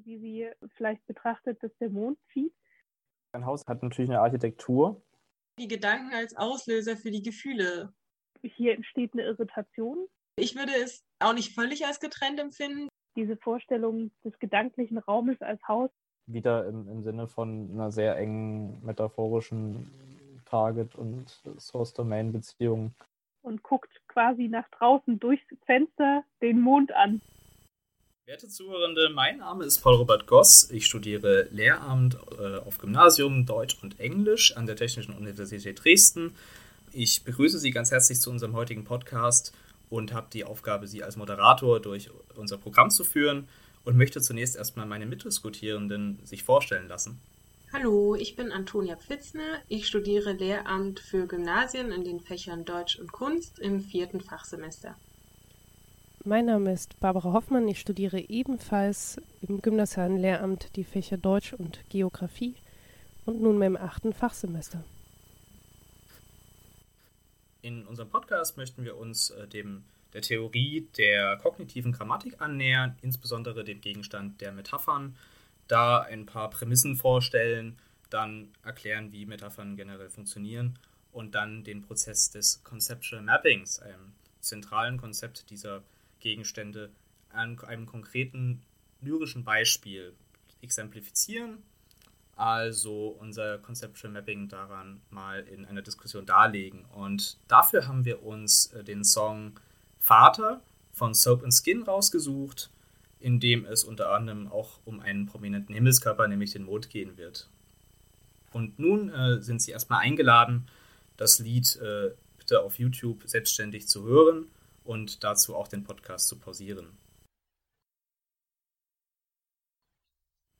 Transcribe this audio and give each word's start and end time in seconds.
genauso 0.00 0.04
wie 0.04 0.18
sie 0.18 0.50
vielleicht 0.76 1.06
betrachtet, 1.06 1.62
dass 1.62 1.76
der 1.78 1.90
Mond 1.90 2.18
zieht. 2.32 2.52
Ein 3.32 3.46
Haus 3.46 3.64
hat 3.66 3.82
natürlich 3.82 4.10
eine 4.10 4.20
Architektur. 4.20 5.00
Die 5.58 5.68
Gedanken 5.68 6.12
als 6.14 6.36
Auslöser 6.36 6.96
für 6.96 7.10
die 7.10 7.22
Gefühle. 7.22 7.92
Hier 8.42 8.74
entsteht 8.74 9.12
eine 9.12 9.22
Irritation. 9.22 10.06
Ich 10.36 10.56
würde 10.56 10.72
es 10.82 11.04
auch 11.18 11.34
nicht 11.34 11.54
völlig 11.54 11.86
als 11.86 12.00
getrennt 12.00 12.40
empfinden. 12.40 12.88
Diese 13.16 13.36
Vorstellung 13.36 14.10
des 14.24 14.38
gedanklichen 14.38 14.98
Raumes 14.98 15.40
als 15.42 15.60
Haus. 15.68 15.90
Wieder 16.26 16.66
im, 16.66 16.88
im 16.88 17.02
Sinne 17.02 17.26
von 17.26 17.70
einer 17.72 17.90
sehr 17.90 18.16
engen 18.16 18.82
metaphorischen 18.84 19.90
Target- 20.46 20.94
und 20.94 21.28
Source-Domain-Beziehung. 21.58 22.94
Und 23.42 23.62
guckt 23.62 23.90
quasi 24.08 24.48
nach 24.48 24.68
draußen 24.70 25.18
durchs 25.18 25.44
Fenster 25.66 26.24
den 26.40 26.60
Mond 26.60 26.92
an. 26.92 27.20
Werte 28.30 28.46
Zuhörende, 28.46 29.10
mein 29.12 29.38
Name 29.38 29.64
ist 29.64 29.80
Paul 29.80 29.96
Robert 29.96 30.28
Goss. 30.28 30.70
Ich 30.70 30.86
studiere 30.86 31.48
Lehramt 31.50 32.16
äh, 32.38 32.58
auf 32.58 32.78
Gymnasium 32.78 33.44
Deutsch 33.44 33.76
und 33.82 33.98
Englisch 33.98 34.56
an 34.56 34.66
der 34.66 34.76
Technischen 34.76 35.16
Universität 35.16 35.82
Dresden. 35.82 36.36
Ich 36.92 37.24
begrüße 37.24 37.58
Sie 37.58 37.72
ganz 37.72 37.90
herzlich 37.90 38.20
zu 38.20 38.30
unserem 38.30 38.54
heutigen 38.54 38.84
Podcast 38.84 39.52
und 39.88 40.12
habe 40.12 40.28
die 40.32 40.44
Aufgabe, 40.44 40.86
Sie 40.86 41.02
als 41.02 41.16
Moderator 41.16 41.80
durch 41.80 42.08
unser 42.36 42.56
Programm 42.56 42.90
zu 42.90 43.02
führen 43.02 43.48
und 43.84 43.96
möchte 43.96 44.20
zunächst 44.20 44.54
erstmal 44.54 44.86
meine 44.86 45.06
Mitdiskutierenden 45.06 46.20
sich 46.22 46.44
vorstellen 46.44 46.86
lassen. 46.86 47.20
Hallo, 47.72 48.14
ich 48.14 48.36
bin 48.36 48.52
Antonia 48.52 48.94
Pfitzner. 48.94 49.58
Ich 49.66 49.88
studiere 49.88 50.34
Lehramt 50.34 51.00
für 51.00 51.26
Gymnasien 51.26 51.90
in 51.90 52.04
den 52.04 52.20
Fächern 52.20 52.64
Deutsch 52.64 52.96
und 52.96 53.10
Kunst 53.10 53.58
im 53.58 53.80
vierten 53.80 54.20
Fachsemester. 54.20 54.94
Mein 56.22 56.44
Name 56.44 56.74
ist 56.74 57.00
Barbara 57.00 57.32
Hoffmann. 57.32 57.66
Ich 57.66 57.80
studiere 57.80 58.20
ebenfalls 58.20 59.18
im 59.40 59.62
gymnasialen 59.62 60.18
Lehramt 60.18 60.76
die 60.76 60.84
Fächer 60.84 61.16
Deutsch 61.16 61.54
und 61.54 61.80
Geografie 61.88 62.56
und 63.24 63.40
nunmehr 63.40 63.68
im 63.68 63.76
achten 63.78 64.12
Fachsemester. 64.12 64.84
In 67.62 67.86
unserem 67.86 68.10
Podcast 68.10 68.58
möchten 68.58 68.84
wir 68.84 68.98
uns 68.98 69.30
äh, 69.30 69.48
dem 69.48 69.82
der 70.12 70.20
Theorie 70.20 70.86
der 70.98 71.38
kognitiven 71.38 71.92
Grammatik 71.92 72.38
annähern, 72.42 72.98
insbesondere 73.00 73.64
dem 73.64 73.80
Gegenstand 73.80 74.42
der 74.42 74.52
Metaphern, 74.52 75.16
da 75.68 76.00
ein 76.00 76.26
paar 76.26 76.50
Prämissen 76.50 76.96
vorstellen, 76.96 77.78
dann 78.10 78.48
erklären, 78.62 79.10
wie 79.12 79.24
Metaphern 79.24 79.74
generell 79.74 80.10
funktionieren 80.10 80.78
und 81.12 81.34
dann 81.34 81.64
den 81.64 81.80
Prozess 81.80 82.30
des 82.30 82.62
Conceptual 82.62 83.22
Mappings, 83.22 83.78
einem 83.78 84.12
zentralen 84.40 84.98
Konzept 84.98 85.48
dieser 85.48 85.82
Gegenstände 86.20 86.90
an 87.32 87.58
einem 87.60 87.86
konkreten 87.86 88.62
lyrischen 89.00 89.44
Beispiel 89.44 90.12
exemplifizieren. 90.62 91.58
Also 92.36 93.16
unser 93.20 93.58
Conceptual 93.58 94.12
Mapping 94.12 94.48
daran 94.48 95.00
mal 95.10 95.40
in 95.40 95.66
einer 95.66 95.82
Diskussion 95.82 96.24
darlegen. 96.24 96.86
Und 96.94 97.36
dafür 97.48 97.86
haben 97.86 98.04
wir 98.04 98.22
uns 98.22 98.66
äh, 98.72 98.82
den 98.82 99.04
Song 99.04 99.60
Vater 99.98 100.62
von 100.92 101.14
Soap 101.14 101.42
and 101.42 101.52
Skin 101.52 101.82
rausgesucht, 101.82 102.70
in 103.20 103.40
dem 103.40 103.66
es 103.66 103.84
unter 103.84 104.12
anderem 104.12 104.48
auch 104.48 104.78
um 104.86 105.00
einen 105.00 105.26
prominenten 105.26 105.74
Himmelskörper, 105.74 106.28
nämlich 106.28 106.52
den 106.52 106.64
Mond, 106.64 106.88
gehen 106.88 107.18
wird. 107.18 107.46
Und 108.52 108.78
nun 108.78 109.10
äh, 109.10 109.42
sind 109.42 109.60
Sie 109.60 109.72
erstmal 109.72 110.00
eingeladen, 110.00 110.66
das 111.18 111.38
Lied 111.40 111.76
äh, 111.76 112.12
bitte 112.38 112.62
auf 112.62 112.78
YouTube 112.78 113.22
selbstständig 113.26 113.86
zu 113.86 114.04
hören 114.04 114.46
und 114.90 115.22
dazu 115.22 115.54
auch 115.54 115.68
den 115.68 115.84
Podcast 115.84 116.26
zu 116.26 116.36
pausieren. 116.36 116.98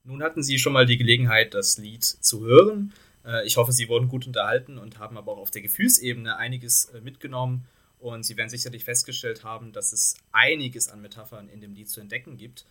Nun 0.05 0.23
hatten 0.23 0.45
Sie 0.45 0.61
schon 0.61 0.73
mal 0.73 0.87
die 0.87 0.99
Gelegenheit, 0.99 1.53
das 1.53 1.79
Lied 1.79 2.05
zu 2.05 2.45
hören. 2.45 2.95
Äh, 3.25 3.45
ich 3.45 3.57
hoffe, 3.57 3.73
Sie 3.73 3.89
wurden 3.89 4.07
gut 4.07 4.29
unterhalten 4.29 4.79
und 4.79 5.01
haben 5.01 5.19
aber 5.19 5.33
auch 5.33 5.39
auf 5.39 5.51
der 5.51 5.63
Gefühlsebene 5.63 6.37
einiges 6.37 6.85
äh, 6.87 7.01
mitgenommen. 7.01 7.67
Und 7.99 8.23
Sie 8.23 8.37
werden 8.37 8.49
sicherlich 8.49 8.85
festgestellt 8.85 9.43
haben, 9.43 9.73
dass 9.73 9.93
es 9.93 10.15
einiges 10.31 10.89
an 10.91 11.03
Metaphern 11.03 11.49
in 11.49 11.61
dem 11.61 11.75
Lied 11.75 11.91
zu 11.91 12.01
entdecken 12.01 12.37
gibt. 12.37 12.67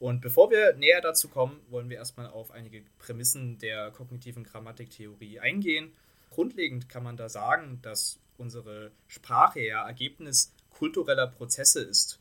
Und 0.00 0.20
bevor 0.20 0.50
wir 0.50 0.74
näher 0.74 1.00
dazu 1.00 1.28
kommen, 1.28 1.60
wollen 1.70 1.90
wir 1.90 1.98
erstmal 1.98 2.26
auf 2.26 2.50
einige 2.50 2.82
Prämissen 2.98 3.58
der 3.58 3.92
kognitiven 3.92 4.42
Grammatiktheorie 4.42 5.38
eingehen. 5.38 5.92
Grundlegend 6.30 6.88
kann 6.88 7.04
man 7.04 7.16
da 7.16 7.28
sagen, 7.28 7.78
dass 7.82 8.18
unsere 8.36 8.90
Sprache 9.06 9.60
ja 9.60 9.86
Ergebnis 9.86 10.52
kultureller 10.72 11.26
Prozesse 11.26 11.80
ist. 11.80 12.18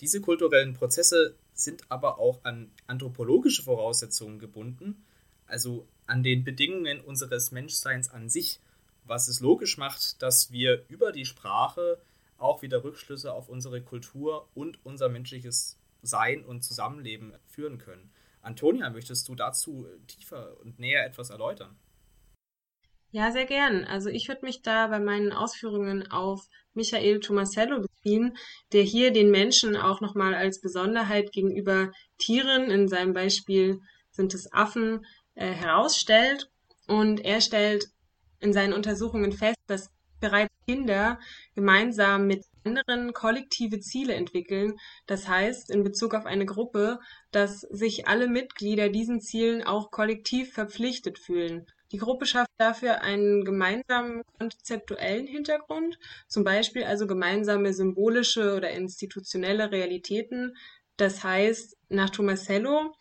Diese 0.00 0.20
kulturellen 0.20 0.74
Prozesse 0.74 1.36
sind 1.54 1.90
aber 1.90 2.18
auch 2.18 2.44
an 2.44 2.70
anthropologische 2.86 3.62
Voraussetzungen 3.62 4.38
gebunden, 4.38 5.04
also 5.46 5.86
an 6.06 6.22
den 6.22 6.44
Bedingungen 6.44 7.00
unseres 7.00 7.50
Menschseins 7.50 8.08
an 8.10 8.28
sich, 8.28 8.60
was 9.04 9.28
es 9.28 9.40
logisch 9.40 9.78
macht, 9.78 10.22
dass 10.22 10.52
wir 10.52 10.84
über 10.88 11.12
die 11.12 11.24
Sprache 11.24 11.98
auch 12.36 12.62
wieder 12.62 12.84
Rückschlüsse 12.84 13.32
auf 13.32 13.48
unsere 13.48 13.82
Kultur 13.82 14.48
und 14.54 14.78
unser 14.84 15.08
menschliches 15.08 15.76
Sein 16.02 16.44
und 16.44 16.62
Zusammenleben 16.62 17.32
führen 17.46 17.78
können. 17.78 18.10
Antonia, 18.42 18.90
möchtest 18.90 19.28
du 19.28 19.34
dazu 19.34 19.86
tiefer 20.06 20.56
und 20.60 20.78
näher 20.78 21.04
etwas 21.04 21.30
erläutern? 21.30 21.76
Ja, 23.10 23.32
sehr 23.32 23.46
gern. 23.46 23.84
Also 23.84 24.10
ich 24.10 24.28
würde 24.28 24.44
mich 24.44 24.60
da 24.60 24.88
bei 24.88 25.00
meinen 25.00 25.32
Ausführungen 25.32 26.10
auf 26.10 26.46
Michael 26.74 27.20
Tomasello 27.20 27.80
beziehen, 27.80 28.36
der 28.72 28.82
hier 28.82 29.12
den 29.12 29.30
Menschen 29.30 29.76
auch 29.76 30.00
nochmal 30.00 30.34
als 30.34 30.60
Besonderheit 30.60 31.32
gegenüber 31.32 31.90
Tieren, 32.18 32.70
in 32.70 32.86
seinem 32.86 33.14
Beispiel 33.14 33.80
sind 34.10 34.34
es 34.34 34.52
Affen, 34.52 35.06
äh, 35.34 35.50
herausstellt. 35.52 36.50
Und 36.86 37.20
er 37.24 37.40
stellt 37.40 37.86
in 38.40 38.52
seinen 38.52 38.74
Untersuchungen 38.74 39.32
fest, 39.32 39.58
dass 39.66 39.90
bereits 40.20 40.52
Kinder 40.66 41.18
gemeinsam 41.54 42.26
mit 42.26 42.44
anderen 42.64 43.14
kollektive 43.14 43.80
Ziele 43.80 44.14
entwickeln. 44.14 44.74
Das 45.06 45.28
heißt, 45.28 45.70
in 45.70 45.82
Bezug 45.82 46.14
auf 46.14 46.26
eine 46.26 46.44
Gruppe, 46.44 46.98
dass 47.30 47.60
sich 47.60 48.06
alle 48.06 48.28
Mitglieder 48.28 48.90
diesen 48.90 49.20
Zielen 49.20 49.62
auch 49.62 49.90
kollektiv 49.90 50.52
verpflichtet 50.52 51.18
fühlen. 51.18 51.66
Die 51.90 51.98
Gruppe 51.98 52.26
schafft 52.26 52.50
dafür 52.58 53.00
einen 53.00 53.44
gemeinsamen 53.44 54.22
konzeptuellen 54.38 55.26
Hintergrund, 55.26 55.98
zum 56.28 56.44
Beispiel 56.44 56.84
also 56.84 57.06
gemeinsame 57.06 57.72
symbolische 57.72 58.54
oder 58.54 58.70
institutionelle 58.70 59.70
Realitäten. 59.72 60.54
Das 60.98 61.24
heißt, 61.24 61.76
nach 61.88 62.10
Tomasello, 62.10 62.94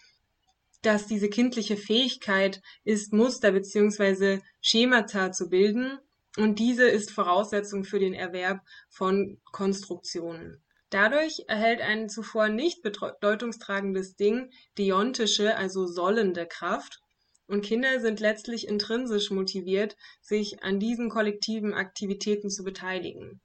dass 0.82 1.06
diese 1.08 1.30
kindliche 1.30 1.76
Fähigkeit 1.76 2.62
ist, 2.86 3.12
Muster 3.12 3.52
bzw. 3.52 4.40
Schemata 4.62 5.34
zu 5.34 5.50
bilden 5.50 6.00
und 6.38 6.60
diese 6.60 6.88
ist 6.88 7.12
Voraussetzung 7.12 7.84
für 7.84 8.00
den 8.00 8.14
Erwerb 8.14 8.62
von 8.90 9.42
Konstruktionen. 9.52 10.64
Dadurch 10.90 11.44
erhält 11.48 11.82
ein 11.82 12.08
zuvor 12.08 12.48
nicht 12.48 12.84
bedeutungstragendes 12.84 14.16
Ding 14.16 14.52
deontische, 14.78 15.58
also 15.58 15.88
sollende 15.88 16.46
Kraft 16.46 17.02
und 17.48 17.64
Kinder 17.64 18.00
sind 18.00 18.20
letztlich 18.20 18.68
intrinsisch 18.68 19.32
motiviert, 19.32 19.96
sich 20.22 20.64
an 20.64 20.80
diesen 20.80 21.10
kollektiven 21.10 21.74
Aktivitäten 21.74 22.50
zu 22.50 22.64
beteiligen. 22.64 23.42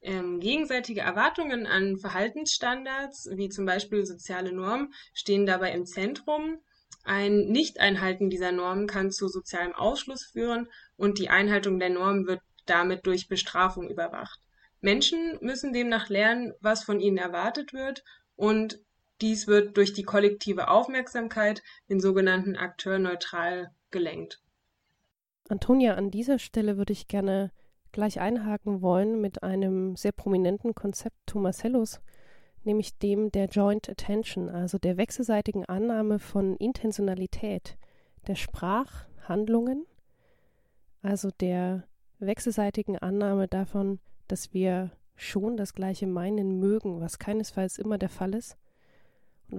Ähm, 0.00 0.40
gegenseitige 0.40 1.00
Erwartungen 1.00 1.66
an 1.66 1.98
Verhaltensstandards, 1.98 3.28
wie 3.34 3.48
zum 3.48 3.66
Beispiel 3.66 4.04
soziale 4.04 4.52
Normen, 4.52 4.92
stehen 5.14 5.46
dabei 5.46 5.72
im 5.72 5.86
Zentrum. 5.86 6.58
Ein 7.04 7.46
Nicht-Einhalten 7.46 8.30
dieser 8.30 8.52
Normen 8.52 8.86
kann 8.86 9.10
zu 9.10 9.28
sozialem 9.28 9.74
Ausschluss 9.74 10.24
führen 10.24 10.68
und 10.96 11.18
die 11.18 11.28
Einhaltung 11.28 11.78
der 11.78 11.90
Normen 11.90 12.26
wird 12.26 12.40
damit 12.66 13.06
durch 13.06 13.28
Bestrafung 13.28 13.88
überwacht. 13.88 14.40
Menschen 14.80 15.38
müssen 15.40 15.72
demnach 15.72 16.08
lernen, 16.08 16.52
was 16.60 16.84
von 16.84 17.00
ihnen 17.00 17.18
erwartet 17.18 17.72
wird 17.72 18.02
und 18.34 18.80
dies 19.22 19.46
wird 19.46 19.76
durch 19.76 19.92
die 19.92 20.02
kollektive 20.02 20.68
Aufmerksamkeit, 20.68 21.62
den 21.88 22.00
sogenannten 22.00 22.56
Akteur 22.56 22.98
neutral, 22.98 23.70
gelenkt. 23.90 24.42
Antonia, 25.48 25.94
an 25.94 26.10
dieser 26.10 26.38
Stelle 26.38 26.76
würde 26.76 26.92
ich 26.92 27.08
gerne 27.08 27.50
gleich 27.92 28.20
einhaken 28.20 28.80
wollen 28.80 29.20
mit 29.20 29.42
einem 29.42 29.96
sehr 29.96 30.12
prominenten 30.12 30.74
Konzept 30.74 31.16
Tomasellos, 31.26 32.00
nämlich 32.64 32.98
dem 32.98 33.30
der 33.30 33.46
Joint 33.46 33.88
Attention, 33.88 34.48
also 34.48 34.78
der 34.78 34.96
wechselseitigen 34.96 35.64
Annahme 35.66 36.18
von 36.18 36.56
Intentionalität 36.56 37.76
der 38.26 38.34
Sprachhandlungen, 38.34 39.86
also 41.02 41.30
der 41.40 41.84
wechselseitigen 42.18 42.96
Annahme 42.98 43.48
davon, 43.48 44.00
dass 44.28 44.54
wir 44.54 44.90
schon 45.16 45.56
das 45.56 45.74
Gleiche 45.74 46.06
meinen 46.06 46.58
mögen, 46.58 47.00
was 47.00 47.18
keinesfalls 47.18 47.78
immer 47.78 47.98
der 47.98 48.08
Fall 48.08 48.34
ist, 48.34 48.56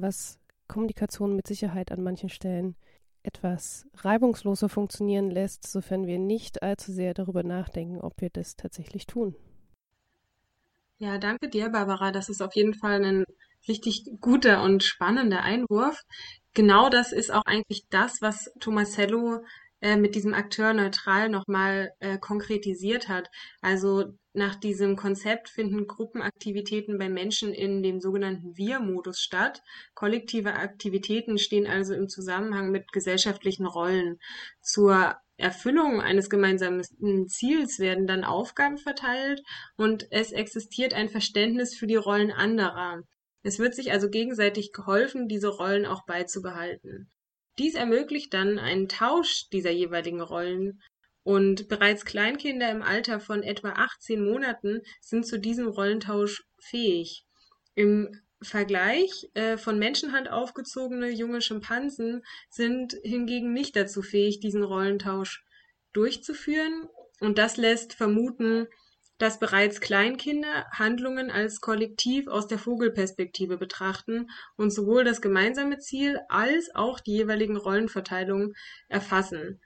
was 0.01 0.39
Kommunikation 0.67 1.35
mit 1.35 1.47
Sicherheit 1.47 1.91
an 1.91 2.03
manchen 2.03 2.29
Stellen 2.29 2.75
etwas 3.23 3.87
reibungsloser 3.95 4.69
funktionieren 4.69 5.29
lässt, 5.29 5.65
sofern 5.65 6.07
wir 6.07 6.19
nicht 6.19 6.61
allzu 6.61 6.91
sehr 6.91 7.13
darüber 7.13 7.43
nachdenken, 7.43 8.01
ob 8.01 8.19
wir 8.19 8.29
das 8.29 8.55
tatsächlich 8.55 9.05
tun. 9.05 9.35
Ja, 10.97 11.17
danke 11.17 11.49
dir, 11.49 11.69
Barbara. 11.69 12.11
Das 12.11 12.29
ist 12.29 12.41
auf 12.41 12.55
jeden 12.55 12.73
Fall 12.73 13.03
ein 13.03 13.25
richtig 13.67 14.05
guter 14.19 14.61
und 14.63 14.83
spannender 14.83 15.41
Einwurf. 15.41 16.01
Genau 16.53 16.89
das 16.89 17.11
ist 17.11 17.31
auch 17.31 17.45
eigentlich 17.45 17.83
das, 17.89 18.21
was 18.21 18.51
Tomasello 18.59 19.43
äh, 19.81 19.95
mit 19.95 20.15
diesem 20.15 20.33
Akteur 20.33 20.73
neutral 20.73 21.29
nochmal 21.29 21.91
äh, 21.99 22.17
konkretisiert 22.17 23.09
hat. 23.09 23.29
Also 23.61 24.13
nach 24.33 24.55
diesem 24.55 24.95
Konzept 24.95 25.47
finden 25.47 25.85
Gruppenaktivitäten 25.85 26.97
bei 26.97 27.07
Menschen 27.07 27.53
in 27.53 27.83
dem 27.83 28.01
sogenannten 28.01 28.57
Wir-Modus 28.57 29.19
statt. 29.19 29.61
Kollektive 29.93 30.53
Aktivitäten 30.53 31.37
stehen 31.37 31.67
also 31.67 31.93
im 31.93 32.09
Zusammenhang 32.09 32.71
mit 32.71 32.91
gesellschaftlichen 32.91 33.67
Rollen. 33.67 34.19
Zur 34.61 35.15
Erfüllung 35.37 36.01
eines 36.01 36.29
gemeinsamen 36.29 36.83
Ziels 37.27 37.77
werden 37.79 38.07
dann 38.07 38.23
Aufgaben 38.23 38.77
verteilt 38.77 39.43
und 39.77 40.07
es 40.11 40.31
existiert 40.31 40.93
ein 40.93 41.09
Verständnis 41.09 41.75
für 41.75 41.87
die 41.87 41.95
Rollen 41.95 42.31
anderer. 42.31 43.03
Es 43.43 43.59
wird 43.59 43.75
sich 43.75 43.91
also 43.91 44.09
gegenseitig 44.09 44.71
geholfen, 44.71 45.27
diese 45.27 45.49
Rollen 45.49 45.85
auch 45.85 46.05
beizubehalten. 46.05 47.11
Dies 47.59 47.75
ermöglicht 47.75 48.33
dann 48.33 48.57
einen 48.57 48.87
Tausch 48.87 49.49
dieser 49.51 49.69
jeweiligen 49.71 50.21
Rollen. 50.21 50.81
Und 51.23 51.69
bereits 51.69 52.05
Kleinkinder 52.05 52.69
im 52.69 52.81
Alter 52.81 53.19
von 53.19 53.43
etwa 53.43 53.69
18 53.69 54.23
Monaten 54.23 54.81
sind 55.01 55.25
zu 55.25 55.39
diesem 55.39 55.67
Rollentausch 55.67 56.43
fähig. 56.59 57.25
Im 57.75 58.21
Vergleich 58.41 59.29
äh, 59.33 59.57
von 59.57 59.79
Menschenhand 59.79 60.29
aufgezogene 60.29 61.09
junge 61.09 61.41
Schimpansen 61.41 62.23
sind 62.49 62.97
hingegen 63.03 63.53
nicht 63.53 63.75
dazu 63.75 64.01
fähig, 64.01 64.41
diesen 64.41 64.63
Rollentausch 64.63 65.43
durchzuführen. 65.93 66.89
Und 67.21 67.37
das 67.37 67.55
lässt 67.55 67.93
vermuten, 67.93 68.67
dass 69.17 69.39
bereits 69.39 69.79
Kleinkinder 69.79 70.65
Handlungen 70.71 71.31
als 71.31 71.61
Kollektiv 71.61 72.27
aus 72.27 72.47
der 72.47 72.59
Vogelperspektive 72.59 73.57
betrachten 73.57 74.29
und 74.57 74.71
sowohl 74.71 75.05
das 75.05 75.21
gemeinsame 75.21 75.77
Ziel 75.77 76.19
als 76.27 76.73
auch 76.75 76.99
die 76.99 77.13
jeweiligen 77.13 77.55
Rollenverteilungen 77.55 78.53
erfassen. 78.89 79.61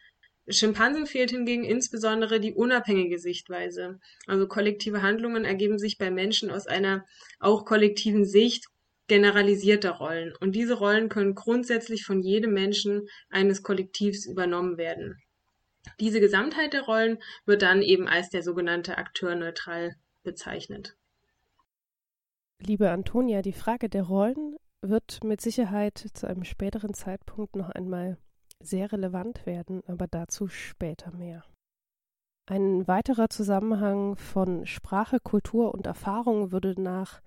Schimpansen 0.49 1.05
fehlt 1.05 1.31
hingegen 1.31 1.63
insbesondere 1.63 2.39
die 2.39 2.53
unabhängige 2.53 3.19
Sichtweise. 3.19 3.99
Also 4.27 4.47
kollektive 4.47 5.01
Handlungen 5.01 5.43
ergeben 5.43 5.77
sich 5.77 5.97
bei 5.97 6.09
Menschen 6.09 6.51
aus 6.51 6.67
einer 6.67 7.05
auch 7.39 7.65
kollektiven 7.65 8.25
Sicht 8.25 8.65
generalisierter 9.07 9.91
Rollen. 9.91 10.33
Und 10.39 10.53
diese 10.53 10.75
Rollen 10.75 11.09
können 11.09 11.35
grundsätzlich 11.35 12.05
von 12.05 12.21
jedem 12.21 12.53
Menschen 12.53 13.07
eines 13.29 13.63
Kollektivs 13.63 14.25
übernommen 14.25 14.77
werden. 14.77 15.17
Diese 15.99 16.19
Gesamtheit 16.19 16.73
der 16.73 16.83
Rollen 16.83 17.19
wird 17.45 17.61
dann 17.61 17.81
eben 17.81 18.07
als 18.07 18.29
der 18.29 18.43
sogenannte 18.43 18.97
Akteur 18.97 19.35
neutral 19.35 19.95
bezeichnet. 20.23 20.97
Liebe 22.59 22.89
Antonia, 22.89 23.41
die 23.41 23.53
Frage 23.53 23.87
der 23.87 24.03
Rollen 24.03 24.57
wird 24.81 25.23
mit 25.23 25.41
Sicherheit 25.41 25.97
zu 26.13 26.27
einem 26.27 26.43
späteren 26.43 26.93
Zeitpunkt 26.93 27.55
noch 27.55 27.69
einmal 27.69 28.17
sehr 28.63 28.91
relevant 28.91 29.45
werden, 29.45 29.83
aber 29.87 30.07
dazu 30.07 30.47
später 30.47 31.11
mehr. 31.11 31.43
Ein 32.49 32.87
weiterer 32.87 33.29
Zusammenhang 33.29 34.15
von 34.15 34.65
Sprache, 34.65 35.19
Kultur 35.19 35.73
und 35.73 35.85
Erfahrung 35.85 36.51
würde 36.51 36.81
nach 36.81 37.21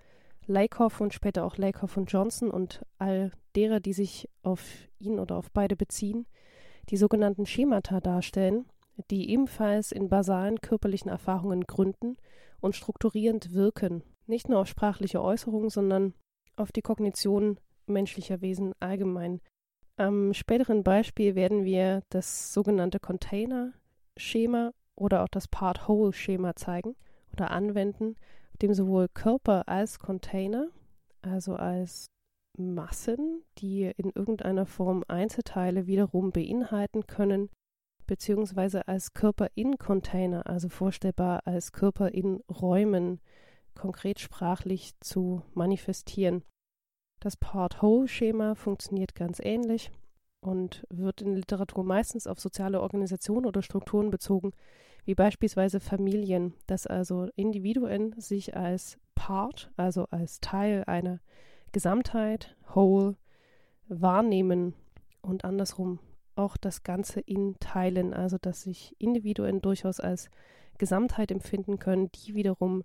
Lakoff 0.47 0.99
und 0.99 1.13
später 1.13 1.45
auch 1.45 1.57
Lakoff 1.57 1.95
und 1.95 2.11
Johnson 2.11 2.49
und 2.49 2.83
all 2.97 3.31
derer, 3.55 3.79
die 3.79 3.93
sich 3.93 4.27
auf 4.41 4.63
ihn 4.97 5.19
oder 5.19 5.37
auf 5.37 5.51
beide 5.51 5.75
beziehen, 5.75 6.25
die 6.89 6.97
sogenannten 6.97 7.45
Schemata 7.45 7.99
darstellen, 7.99 8.65
die 9.09 9.29
ebenfalls 9.29 9.91
in 9.91 10.09
basalen 10.09 10.59
körperlichen 10.59 11.09
Erfahrungen 11.09 11.65
gründen 11.65 12.17
und 12.59 12.75
strukturierend 12.75 13.53
wirken, 13.53 14.03
nicht 14.25 14.49
nur 14.49 14.59
auf 14.59 14.67
sprachliche 14.67 15.21
Äußerungen, 15.21 15.69
sondern 15.69 16.13
auf 16.55 16.71
die 16.71 16.81
Kognition 16.81 17.59
menschlicher 17.85 18.41
Wesen 18.41 18.73
allgemein. 18.79 19.41
Am 20.01 20.33
späteren 20.33 20.81
Beispiel 20.81 21.35
werden 21.35 21.63
wir 21.63 22.01
das 22.09 22.53
sogenannte 22.53 22.99
Container-Schema 22.99 24.71
oder 24.95 25.21
auch 25.21 25.27
das 25.27 25.47
Part-Whole-Schema 25.47 26.55
zeigen 26.55 26.95
oder 27.33 27.51
anwenden, 27.51 28.15
dem 28.63 28.73
sowohl 28.73 29.09
Körper 29.09 29.67
als 29.69 29.99
Container, 29.99 30.69
also 31.21 31.53
als 31.53 32.07
Massen, 32.57 33.43
die 33.59 33.91
in 33.95 34.09
irgendeiner 34.09 34.65
Form 34.65 35.03
Einzelteile 35.07 35.85
wiederum 35.85 36.31
beinhalten 36.31 37.05
können, 37.05 37.51
beziehungsweise 38.07 38.87
als 38.87 39.13
Körper 39.13 39.49
in 39.53 39.77
Container, 39.77 40.47
also 40.47 40.67
vorstellbar 40.67 41.45
als 41.45 41.73
Körper 41.73 42.09
in 42.09 42.41
Räumen, 42.49 43.21
konkret 43.75 44.19
sprachlich 44.19 44.93
zu 44.99 45.43
manifestieren. 45.53 46.41
Das 47.21 47.37
Part-Whole-Schema 47.37 48.55
funktioniert 48.55 49.13
ganz 49.13 49.39
ähnlich 49.39 49.91
und 50.43 50.87
wird 50.89 51.21
in 51.21 51.35
Literatur 51.35 51.83
meistens 51.83 52.25
auf 52.25 52.39
soziale 52.39 52.81
Organisationen 52.81 53.45
oder 53.45 53.61
Strukturen 53.61 54.09
bezogen, 54.09 54.53
wie 55.05 55.13
beispielsweise 55.13 55.79
Familien, 55.79 56.55
dass 56.65 56.87
also 56.87 57.29
Individuen 57.35 58.19
sich 58.19 58.55
als 58.55 58.97
Part, 59.13 59.71
also 59.77 60.05
als 60.09 60.39
Teil 60.39 60.83
einer 60.85 61.19
Gesamtheit, 61.71 62.57
Whole, 62.73 63.17
wahrnehmen 63.87 64.73
und 65.21 65.45
andersrum 65.45 65.99
auch 66.35 66.57
das 66.57 66.81
Ganze 66.81 67.19
in 67.19 67.55
Teilen, 67.59 68.15
also 68.15 68.39
dass 68.39 68.63
sich 68.63 68.95
Individuen 68.97 69.61
durchaus 69.61 69.99
als 69.99 70.31
Gesamtheit 70.79 71.29
empfinden 71.29 71.77
können, 71.77 72.09
die 72.13 72.33
wiederum 72.33 72.83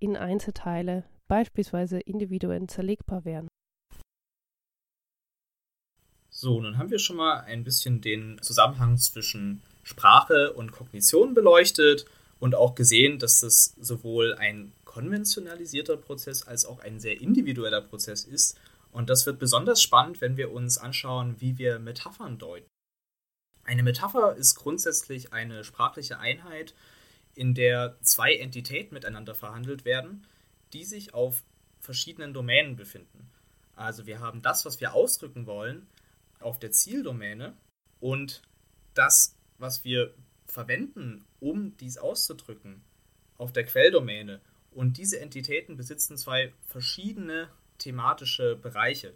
in 0.00 0.16
Einzelteile, 0.16 1.04
beispielsweise 1.28 2.00
Individuen, 2.00 2.66
zerlegbar 2.68 3.26
wären. 3.26 3.48
So, 6.44 6.60
nun 6.60 6.76
haben 6.76 6.90
wir 6.90 6.98
schon 6.98 7.16
mal 7.16 7.40
ein 7.40 7.64
bisschen 7.64 8.02
den 8.02 8.36
Zusammenhang 8.42 8.98
zwischen 8.98 9.62
Sprache 9.82 10.52
und 10.52 10.72
Kognition 10.72 11.32
beleuchtet 11.32 12.04
und 12.38 12.54
auch 12.54 12.74
gesehen, 12.74 13.18
dass 13.18 13.40
das 13.40 13.74
sowohl 13.80 14.34
ein 14.34 14.74
konventionalisierter 14.84 15.96
Prozess 15.96 16.42
als 16.42 16.66
auch 16.66 16.80
ein 16.80 17.00
sehr 17.00 17.18
individueller 17.18 17.80
Prozess 17.80 18.26
ist. 18.26 18.60
Und 18.92 19.08
das 19.08 19.24
wird 19.24 19.38
besonders 19.38 19.80
spannend, 19.80 20.20
wenn 20.20 20.36
wir 20.36 20.52
uns 20.52 20.76
anschauen, 20.76 21.36
wie 21.38 21.56
wir 21.56 21.78
Metaphern 21.78 22.36
deuten. 22.36 22.68
Eine 23.64 23.82
Metapher 23.82 24.36
ist 24.36 24.54
grundsätzlich 24.54 25.32
eine 25.32 25.64
sprachliche 25.64 26.18
Einheit, 26.18 26.74
in 27.34 27.54
der 27.54 27.96
zwei 28.02 28.34
Entitäten 28.36 28.92
miteinander 28.92 29.34
verhandelt 29.34 29.86
werden, 29.86 30.26
die 30.74 30.84
sich 30.84 31.14
auf 31.14 31.42
verschiedenen 31.80 32.34
Domänen 32.34 32.76
befinden. 32.76 33.30
Also 33.76 34.04
wir 34.04 34.20
haben 34.20 34.42
das, 34.42 34.66
was 34.66 34.82
wir 34.82 34.92
ausdrücken 34.92 35.46
wollen, 35.46 35.86
auf 36.44 36.58
der 36.58 36.70
Zieldomäne 36.70 37.56
und 38.00 38.42
das, 38.94 39.36
was 39.58 39.84
wir 39.84 40.14
verwenden, 40.46 41.24
um 41.40 41.76
dies 41.78 41.98
auszudrücken, 41.98 42.82
auf 43.38 43.52
der 43.52 43.64
Quelldomäne. 43.64 44.40
Und 44.70 44.98
diese 44.98 45.20
Entitäten 45.20 45.76
besitzen 45.76 46.16
zwei 46.16 46.52
verschiedene 46.66 47.48
thematische 47.78 48.56
Bereiche. 48.56 49.14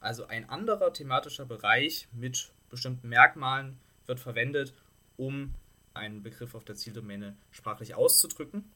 Also 0.00 0.26
ein 0.26 0.48
anderer 0.48 0.92
thematischer 0.92 1.44
Bereich 1.44 2.08
mit 2.12 2.52
bestimmten 2.70 3.08
Merkmalen 3.08 3.78
wird 4.06 4.20
verwendet, 4.20 4.72
um 5.16 5.54
einen 5.94 6.22
Begriff 6.22 6.54
auf 6.54 6.64
der 6.64 6.76
Zieldomäne 6.76 7.36
sprachlich 7.50 7.94
auszudrücken. 7.94 8.70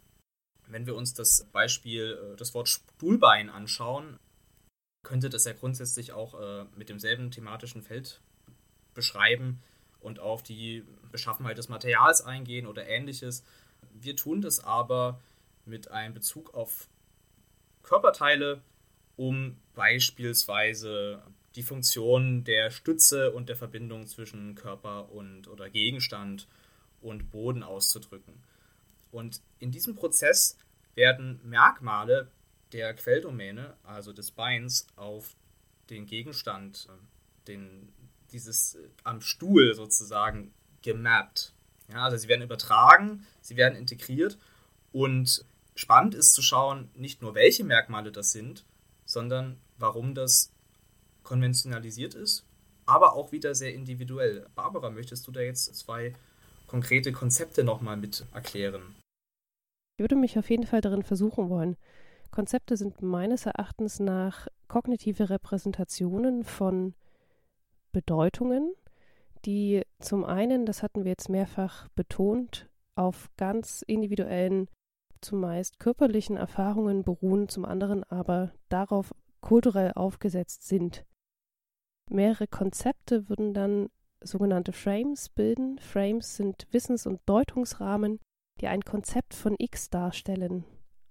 Wenn 0.66 0.86
wir 0.86 0.94
uns 0.94 1.14
das 1.14 1.46
Beispiel, 1.52 2.18
äh, 2.32 2.36
das 2.36 2.54
Wort 2.54 2.68
Stuhlbein 2.68 3.50
anschauen, 3.50 4.18
könnte 5.04 5.30
das 5.30 5.44
ja 5.44 5.52
grundsätzlich 5.52 6.12
auch 6.12 6.40
äh, 6.40 6.64
mit 6.76 6.88
demselben 6.88 7.30
thematischen 7.30 7.82
Feld 7.82 8.20
beschreiben 8.94 9.62
und 10.00 10.18
auf 10.18 10.42
die 10.42 10.84
Beschaffenheit 11.12 11.58
des 11.58 11.68
Materials 11.68 12.22
eingehen 12.22 12.66
oder 12.66 12.86
ähnliches. 12.86 13.44
Wir 13.92 14.16
tun 14.16 14.40
das 14.40 14.62
aber 14.62 15.20
mit 15.64 15.90
einem 15.90 16.14
Bezug 16.14 16.54
auf 16.54 16.88
Körperteile, 17.82 18.60
um 19.16 19.56
beispielsweise 19.74 21.22
die 21.54 21.62
Funktion 21.62 22.44
der 22.44 22.70
Stütze 22.70 23.32
und 23.32 23.48
der 23.48 23.56
Verbindung 23.56 24.06
zwischen 24.06 24.54
Körper 24.56 25.12
und 25.12 25.46
oder 25.48 25.70
Gegenstand 25.70 26.48
und 27.00 27.30
Boden 27.30 27.62
auszudrücken. 27.62 28.42
Und 29.12 29.40
in 29.60 29.70
diesem 29.70 29.94
Prozess 29.94 30.58
werden 30.94 31.40
Merkmale 31.44 32.30
der 32.74 32.92
Quelldomäne, 32.92 33.76
also 33.84 34.12
des 34.12 34.32
Beins, 34.32 34.88
auf 34.96 35.36
den 35.88 36.06
Gegenstand, 36.06 36.88
den, 37.46 37.88
dieses 38.32 38.74
äh, 38.74 38.88
am 39.04 39.20
Stuhl 39.20 39.74
sozusagen 39.74 40.52
gemappt. 40.82 41.54
Ja, 41.88 42.04
also 42.04 42.16
sie 42.16 42.28
werden 42.28 42.42
übertragen, 42.42 43.26
sie 43.40 43.56
werden 43.56 43.76
integriert 43.76 44.38
und 44.92 45.44
spannend 45.76 46.14
ist 46.14 46.34
zu 46.34 46.42
schauen, 46.42 46.90
nicht 46.94 47.22
nur 47.22 47.34
welche 47.34 47.62
Merkmale 47.62 48.10
das 48.10 48.32
sind, 48.32 48.64
sondern 49.04 49.60
warum 49.78 50.14
das 50.14 50.50
konventionalisiert 51.22 52.14
ist, 52.14 52.44
aber 52.86 53.14
auch 53.14 53.30
wieder 53.30 53.54
sehr 53.54 53.72
individuell. 53.72 54.46
Barbara, 54.54 54.90
möchtest 54.90 55.26
du 55.26 55.30
da 55.30 55.40
jetzt 55.40 55.74
zwei 55.76 56.14
konkrete 56.66 57.12
Konzepte 57.12 57.62
nochmal 57.62 57.96
mit 57.96 58.26
erklären? 58.32 58.96
Ich 59.96 60.02
würde 60.02 60.16
mich 60.16 60.38
auf 60.38 60.50
jeden 60.50 60.66
Fall 60.66 60.80
darin 60.80 61.04
versuchen 61.04 61.50
wollen. 61.50 61.76
Konzepte 62.34 62.76
sind 62.76 63.00
meines 63.00 63.46
Erachtens 63.46 64.00
nach 64.00 64.48
kognitive 64.66 65.30
Repräsentationen 65.30 66.42
von 66.42 66.94
Bedeutungen, 67.92 68.74
die 69.44 69.84
zum 70.00 70.24
einen, 70.24 70.66
das 70.66 70.82
hatten 70.82 71.04
wir 71.04 71.12
jetzt 71.12 71.28
mehrfach 71.28 71.86
betont, 71.90 72.68
auf 72.96 73.30
ganz 73.36 73.82
individuellen, 73.86 74.68
zumeist 75.20 75.78
körperlichen 75.78 76.36
Erfahrungen 76.36 77.04
beruhen, 77.04 77.48
zum 77.48 77.64
anderen 77.64 78.02
aber 78.02 78.50
darauf 78.68 79.14
kulturell 79.40 79.92
aufgesetzt 79.92 80.66
sind. 80.66 81.06
Mehrere 82.10 82.48
Konzepte 82.48 83.28
würden 83.28 83.54
dann 83.54 83.90
sogenannte 84.20 84.72
Frames 84.72 85.28
bilden. 85.28 85.78
Frames 85.78 86.34
sind 86.34 86.66
Wissens- 86.72 87.06
und 87.06 87.20
Deutungsrahmen, 87.26 88.18
die 88.60 88.66
ein 88.66 88.82
Konzept 88.82 89.34
von 89.34 89.54
X 89.56 89.88
darstellen. 89.88 90.64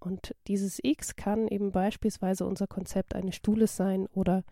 Und 0.04 0.36
dieses 0.48 0.80
X 0.84 1.16
kann 1.16 1.48
eben 1.48 1.72
beispielsweise 1.72 2.46
unser 2.46 2.68
Konzept 2.68 3.16
eines 3.16 3.36
Stuhles 3.36 3.78
sein 3.78 4.08
oder 4.08 4.44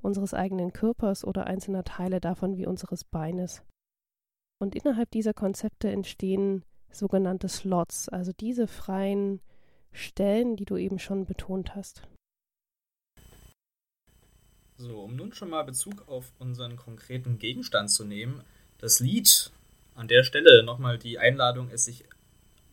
unseres 0.00 0.32
eigenen 0.32 0.72
Körpers 0.72 1.22
oder 1.22 1.46
einzelner 1.46 1.84
Teile 1.84 2.18
davon 2.18 2.56
wie 2.56 2.66
unseres 2.66 3.04
Beines. 3.04 3.62
Und 4.58 4.74
innerhalb 4.74 5.10
dieser 5.10 5.34
Konzepte 5.34 5.90
entstehen 5.90 6.64
sogenannte 6.90 7.48
Slots, 7.50 8.08
also 8.08 8.32
diese 8.32 8.66
freien 8.66 9.40
Stellen, 9.92 10.56
die 10.56 10.64
du 10.64 10.78
eben 10.78 10.98
schon 10.98 11.26
betont 11.26 11.74
hast. 11.74 12.02
So, 14.78 15.00
um 15.00 15.14
nun 15.14 15.34
schon 15.34 15.50
mal 15.50 15.64
Bezug 15.64 16.08
auf 16.08 16.32
unseren 16.38 16.76
konkreten 16.76 17.38
Gegenstand 17.38 17.90
zu 17.90 18.04
nehmen, 18.04 18.42
das 18.78 19.00
Lied 19.00 19.50
an 19.94 20.08
der 20.08 20.22
Stelle 20.22 20.62
nochmal 20.64 20.98
die 20.98 21.18
Einladung, 21.18 21.68
es 21.70 21.84
sich 21.84 22.04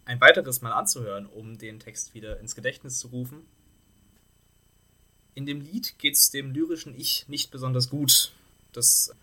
ein 0.05 0.19
weiteres 0.21 0.61
Mal 0.61 0.73
anzuhören, 0.73 1.25
um 1.25 1.57
den 1.57 1.79
Text 1.79 2.13
wieder 2.13 2.39
ins 2.39 2.55
Gedächtnis 2.55 2.99
zu 2.99 3.07
rufen. 3.07 3.45
In 5.35 5.45
dem 5.45 5.61
Lied 5.61 5.97
geht 5.97 6.15
es 6.15 6.29
dem 6.29 6.51
lyrischen 6.51 6.93
Ich 6.95 7.27
nicht 7.27 7.51
besonders 7.51 7.89
gut. 7.89 8.31
Das, 8.71 9.15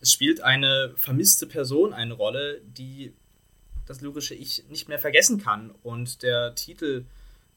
es 0.00 0.12
spielt 0.12 0.40
eine 0.40 0.92
vermisste 0.96 1.46
Person 1.46 1.92
eine 1.92 2.14
Rolle, 2.14 2.60
die 2.62 3.12
das 3.86 4.00
lyrische 4.00 4.34
Ich 4.34 4.64
nicht 4.68 4.88
mehr 4.88 4.98
vergessen 4.98 5.38
kann. 5.38 5.70
Und 5.82 6.22
der 6.22 6.54
Titel 6.54 7.04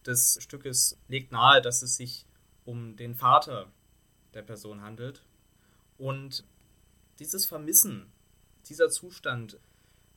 des 0.06 0.38
Stückes 0.42 0.98
legt 1.08 1.32
nahe, 1.32 1.62
dass 1.62 1.82
es 1.82 1.98
sich 1.98 2.26
um 2.66 2.96
den 2.96 3.16
Vater 3.16 3.72
der 4.34 4.44
Person 4.44 4.82
handelt. 4.82 5.24
Und 5.98 6.44
dieses 7.18 7.46
Vermissen, 7.46 8.12
dieser 8.70 8.90
Zustand 8.90 9.58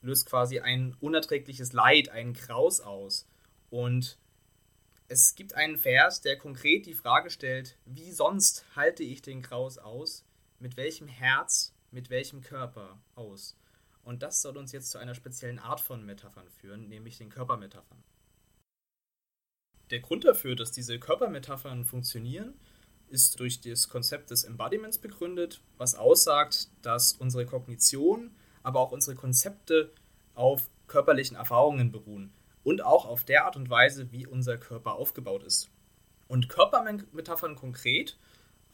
löst 0.03 0.27
quasi 0.27 0.59
ein 0.59 0.95
unerträgliches 0.99 1.73
Leid, 1.73 2.09
einen 2.09 2.33
Kraus 2.33 2.81
aus. 2.81 3.25
Und 3.69 4.19
es 5.07 5.33
gibt 5.35 5.55
einen 5.55 5.77
Vers, 5.77 6.21
der 6.21 6.37
konkret 6.37 6.85
die 6.85 6.93
Frage 6.93 7.29
stellt, 7.29 7.77
wie 7.85 8.11
sonst 8.11 8.65
halte 8.75 9.03
ich 9.03 9.21
den 9.21 9.41
Kraus 9.41 9.77
aus? 9.77 10.25
Mit 10.59 10.77
welchem 10.77 11.07
Herz, 11.07 11.73
mit 11.89 12.09
welchem 12.09 12.41
Körper 12.41 13.01
aus? 13.15 13.57
Und 14.03 14.21
das 14.21 14.41
soll 14.41 14.57
uns 14.57 14.73
jetzt 14.73 14.91
zu 14.91 14.97
einer 14.97 15.15
speziellen 15.15 15.59
Art 15.59 15.79
von 15.79 16.05
Metaphern 16.05 16.49
führen, 16.49 16.89
nämlich 16.89 17.17
den 17.17 17.29
Körpermetaphern. 17.29 18.03
Der 19.89 20.01
Grund 20.01 20.25
dafür, 20.25 20.55
dass 20.55 20.71
diese 20.71 20.99
Körpermetaphern 20.99 21.85
funktionieren, 21.85 22.53
ist 23.07 23.39
durch 23.39 23.61
das 23.61 23.87
Konzept 23.89 24.31
des 24.31 24.43
Embodiments 24.43 24.97
begründet, 24.97 25.61
was 25.77 25.95
aussagt, 25.95 26.69
dass 26.81 27.13
unsere 27.13 27.45
Kognition, 27.45 28.35
aber 28.63 28.79
auch 28.79 28.91
unsere 28.91 29.15
Konzepte 29.15 29.91
auf 30.35 30.63
körperlichen 30.87 31.37
Erfahrungen 31.37 31.91
beruhen 31.91 32.33
und 32.63 32.83
auch 32.83 33.05
auf 33.05 33.23
der 33.23 33.45
Art 33.45 33.55
und 33.55 33.69
Weise, 33.69 34.11
wie 34.11 34.25
unser 34.25 34.57
Körper 34.57 34.93
aufgebaut 34.93 35.43
ist. 35.43 35.69
Und 36.27 36.49
Körpermetaphern 36.49 37.55
konkret, 37.55 38.17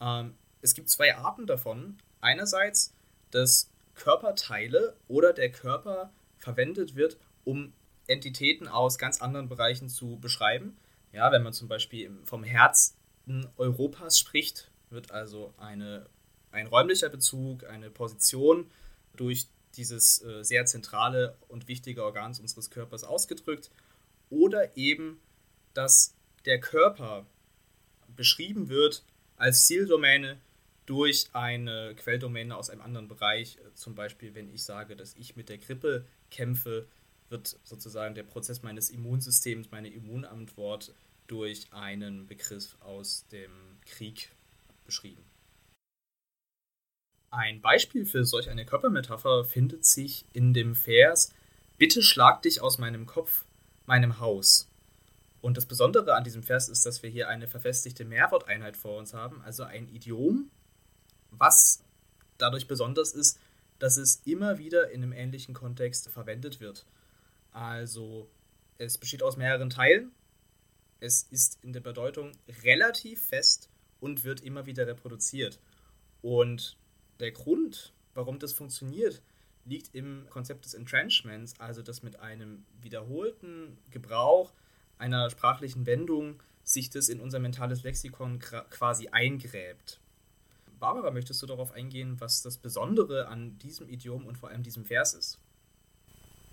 ähm, 0.00 0.34
es 0.62 0.74
gibt 0.74 0.88
zwei 0.88 1.14
Arten 1.16 1.46
davon. 1.46 1.98
Einerseits, 2.20 2.94
dass 3.30 3.70
Körperteile 3.94 4.96
oder 5.08 5.32
der 5.32 5.50
Körper 5.50 6.12
verwendet 6.38 6.94
wird, 6.94 7.18
um 7.44 7.72
Entitäten 8.06 8.68
aus 8.68 8.98
ganz 8.98 9.20
anderen 9.20 9.48
Bereichen 9.48 9.88
zu 9.88 10.18
beschreiben. 10.18 10.76
Ja, 11.12 11.32
wenn 11.32 11.42
man 11.42 11.52
zum 11.52 11.68
Beispiel 11.68 12.10
vom 12.24 12.44
Herz 12.44 12.96
Europas 13.56 14.18
spricht, 14.18 14.70
wird 14.90 15.10
also 15.10 15.54
eine, 15.58 16.06
ein 16.50 16.66
räumlicher 16.66 17.08
Bezug, 17.08 17.64
eine 17.64 17.90
Position 17.90 18.70
durch 19.16 19.48
dieses 19.76 20.22
äh, 20.22 20.42
sehr 20.42 20.66
zentrale 20.66 21.36
und 21.48 21.68
wichtige 21.68 22.04
Organs 22.04 22.40
unseres 22.40 22.70
Körpers 22.70 23.04
ausgedrückt 23.04 23.70
oder 24.28 24.76
eben, 24.76 25.20
dass 25.74 26.14
der 26.44 26.60
Körper 26.60 27.26
beschrieben 28.16 28.68
wird 28.68 29.04
als 29.36 29.66
Zieldomäne 29.66 30.38
durch 30.86 31.28
eine 31.32 31.94
Quelldomäne 31.94 32.56
aus 32.56 32.70
einem 32.70 32.80
anderen 32.80 33.08
Bereich. 33.08 33.58
Zum 33.74 33.94
Beispiel, 33.94 34.34
wenn 34.34 34.52
ich 34.52 34.64
sage, 34.64 34.96
dass 34.96 35.14
ich 35.14 35.36
mit 35.36 35.48
der 35.48 35.58
Grippe 35.58 36.04
kämpfe, 36.30 36.88
wird 37.28 37.56
sozusagen 37.64 38.14
der 38.14 38.24
Prozess 38.24 38.62
meines 38.62 38.90
Immunsystems, 38.90 39.70
meine 39.70 39.88
Immunantwort 39.88 40.92
durch 41.28 41.72
einen 41.72 42.26
Begriff 42.26 42.76
aus 42.80 43.24
dem 43.30 43.52
Krieg 43.86 44.30
beschrieben. 44.84 45.22
Ein 47.30 47.60
Beispiel 47.60 48.06
für 48.06 48.24
solch 48.24 48.50
eine 48.50 48.66
Körpermetapher 48.66 49.44
findet 49.44 49.84
sich 49.84 50.24
in 50.32 50.52
dem 50.52 50.74
Vers 50.74 51.32
Bitte 51.78 52.02
schlag 52.02 52.42
dich 52.42 52.60
aus 52.60 52.76
meinem 52.76 53.06
Kopf, 53.06 53.46
meinem 53.86 54.20
Haus. 54.20 54.68
Und 55.40 55.56
das 55.56 55.64
Besondere 55.64 56.14
an 56.14 56.24
diesem 56.24 56.42
Vers 56.42 56.68
ist, 56.68 56.84
dass 56.84 57.02
wir 57.02 57.08
hier 57.08 57.28
eine 57.28 57.48
verfestigte 57.48 58.04
Mehrworteinheit 58.04 58.76
vor 58.76 58.98
uns 58.98 59.14
haben, 59.14 59.40
also 59.46 59.62
ein 59.62 59.88
Idiom, 59.88 60.50
was 61.30 61.82
dadurch 62.36 62.68
besonders 62.68 63.12
ist, 63.12 63.38
dass 63.78 63.96
es 63.96 64.20
immer 64.26 64.58
wieder 64.58 64.90
in 64.90 65.02
einem 65.02 65.14
ähnlichen 65.14 65.54
Kontext 65.54 66.10
verwendet 66.10 66.60
wird. 66.60 66.84
Also 67.52 68.28
es 68.76 68.98
besteht 68.98 69.22
aus 69.22 69.38
mehreren 69.38 69.70
Teilen 69.70 70.12
es 71.00 71.22
ist 71.30 71.58
in 71.62 71.72
der 71.72 71.80
Bedeutung 71.80 72.32
relativ 72.62 73.26
fest 73.28 73.68
und 74.00 74.22
wird 74.24 74.42
immer 74.42 74.66
wieder 74.66 74.86
reproduziert. 74.86 75.58
Und 76.22 76.76
der 77.20 77.32
Grund, 77.32 77.92
warum 78.14 78.38
das 78.38 78.52
funktioniert, 78.52 79.22
liegt 79.64 79.94
im 79.94 80.26
Konzept 80.30 80.64
des 80.64 80.74
Entrenchments, 80.74 81.54
also 81.58 81.82
dass 81.82 82.02
mit 82.02 82.18
einem 82.18 82.64
wiederholten 82.80 83.78
Gebrauch 83.90 84.52
einer 84.98 85.30
sprachlichen 85.30 85.86
Wendung 85.86 86.42
sich 86.62 86.90
das 86.90 87.08
in 87.08 87.20
unser 87.20 87.38
mentales 87.38 87.82
Lexikon 87.82 88.38
quasi 88.38 89.08
eingräbt. 89.08 90.00
Barbara, 90.78 91.10
möchtest 91.10 91.42
du 91.42 91.46
darauf 91.46 91.72
eingehen, 91.72 92.20
was 92.20 92.42
das 92.42 92.56
Besondere 92.56 93.28
an 93.28 93.58
diesem 93.58 93.88
Idiom 93.88 94.26
und 94.26 94.38
vor 94.38 94.48
allem 94.48 94.62
diesem 94.62 94.84
Vers 94.84 95.14
ist? 95.14 95.38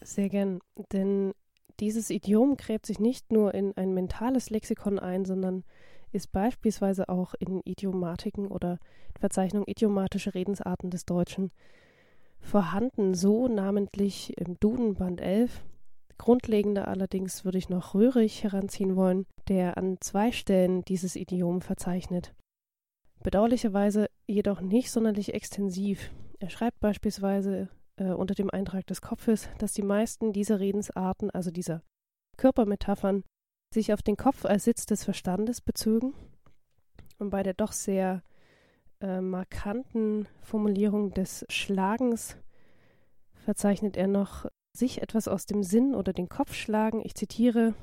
Sehr 0.02 0.30
gern, 0.30 0.60
denn 0.92 1.34
dieses 1.80 2.10
Idiom 2.10 2.58
gräbt 2.58 2.86
sich 2.86 3.00
nicht 3.00 3.32
nur 3.32 3.54
in 3.54 3.76
ein 3.78 3.94
mentales 3.94 4.50
Lexikon 4.50 5.00
ein, 5.00 5.26
sondern 5.26 5.64
ist 6.12 6.32
beispielsweise 6.32 7.10
auch 7.10 7.34
in 7.40 7.62
Idiomatiken 7.64 8.48
oder 8.48 8.80
Verzeichnung 9.20 9.66
idiomatische 9.66 10.34
Redensarten 10.34 10.90
des 10.90 11.06
Deutschen 11.06 11.52
vorhanden, 12.40 13.14
so 13.14 13.48
namentlich 13.48 14.38
im 14.38 14.60
Duden 14.60 14.96
Band 14.96 15.22
11. 15.22 15.64
Grundlegender 16.18 16.88
allerdings 16.88 17.46
würde 17.46 17.58
ich 17.58 17.70
noch 17.70 17.94
Röhrig 17.94 18.44
heranziehen 18.44 18.96
wollen, 18.96 19.26
der 19.48 19.78
an 19.78 19.98
zwei 20.00 20.32
Stellen 20.32 20.84
dieses 20.84 21.16
Idiom 21.16 21.62
verzeichnet. 21.62 22.34
Bedauerlicherweise 23.24 24.08
jedoch 24.28 24.62
nicht 24.62 24.92
sonderlich 24.92 25.34
extensiv. 25.34 26.12
Er 26.40 26.50
schreibt 26.50 26.80
beispielsweise 26.80 27.70
äh, 27.98 28.06
unter 28.12 28.36
dem 28.36 28.50
Eintrag 28.50 28.86
des 28.88 29.02
Kopfes, 29.02 29.50
dass 29.58 29.74
die 29.74 29.82
meisten 29.82 30.34
dieser 30.34 30.60
Redensarten, 30.60 31.30
also 31.32 31.52
dieser 31.52 31.82
Körpermetaphern, 32.38 33.24
sich 33.78 33.94
auf 33.94 34.02
den 34.02 34.18
Kopf 34.18 34.44
als 34.44 34.64
Sitz 34.64 34.88
des 34.88 35.04
Verstandes 35.04 35.62
bezögen. 35.62 36.16
Und 37.20 37.30
bei 37.30 37.44
der 37.44 37.54
doch 37.54 37.74
sehr 37.74 38.24
äh, 39.02 39.22
markanten 39.22 40.28
Formulierung 40.42 41.14
des 41.14 41.46
Schlagens 41.48 42.38
verzeichnet 43.36 43.96
er 43.96 44.08
noch 44.08 44.48
sich 44.74 45.04
etwas 45.04 45.28
aus 45.28 45.46
dem 45.46 45.62
Sinn 45.62 45.94
oder 45.94 46.12
den 46.12 46.28
Kopf 46.28 46.56
schlagen, 46.56 47.02
ich 47.06 47.14
zitiere, 47.14 47.76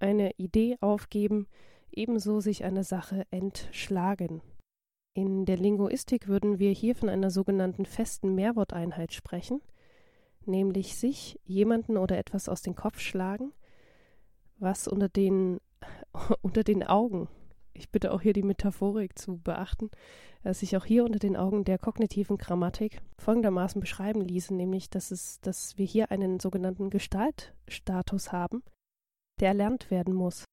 eine 0.00 0.32
Idee 0.36 0.76
aufgeben, 0.82 1.46
ebenso 1.90 2.40
sich 2.40 2.64
eine 2.64 2.84
Sache 2.84 3.24
entschlagen. 3.30 4.42
In 5.14 5.46
der 5.46 5.56
Linguistik 5.56 6.28
würden 6.28 6.58
wir 6.58 6.72
hier 6.72 6.94
von 6.94 7.08
einer 7.08 7.30
sogenannten 7.30 7.86
festen 7.86 8.34
Mehrworteinheit 8.34 9.14
sprechen, 9.14 9.62
nämlich 10.44 10.96
sich, 10.96 11.40
jemanden 11.44 11.96
oder 11.96 12.18
etwas 12.18 12.50
aus 12.50 12.60
dem 12.60 12.74
Kopf 12.74 13.00
schlagen, 13.00 13.52
was 14.58 14.88
unter 14.88 15.08
den, 15.08 15.60
unter 16.42 16.64
den 16.64 16.82
Augen, 16.82 17.28
ich 17.72 17.90
bitte 17.90 18.12
auch 18.12 18.20
hier 18.20 18.32
die 18.32 18.42
Metaphorik 18.42 19.18
zu 19.18 19.38
beachten, 19.38 19.90
sich 20.44 20.76
auch 20.76 20.84
hier 20.84 21.04
unter 21.04 21.18
den 21.18 21.36
Augen 21.36 21.64
der 21.64 21.78
kognitiven 21.78 22.38
Grammatik 22.38 23.00
folgendermaßen 23.18 23.80
beschreiben 23.80 24.20
ließe, 24.20 24.54
nämlich 24.54 24.90
dass, 24.90 25.10
es, 25.10 25.40
dass 25.40 25.78
wir 25.78 25.86
hier 25.86 26.10
einen 26.10 26.40
sogenannten 26.40 26.90
Gestaltstatus 26.90 28.32
haben, 28.32 28.62
der 29.40 29.48
erlernt 29.48 29.90
werden 29.90 30.14
muss. 30.14 30.44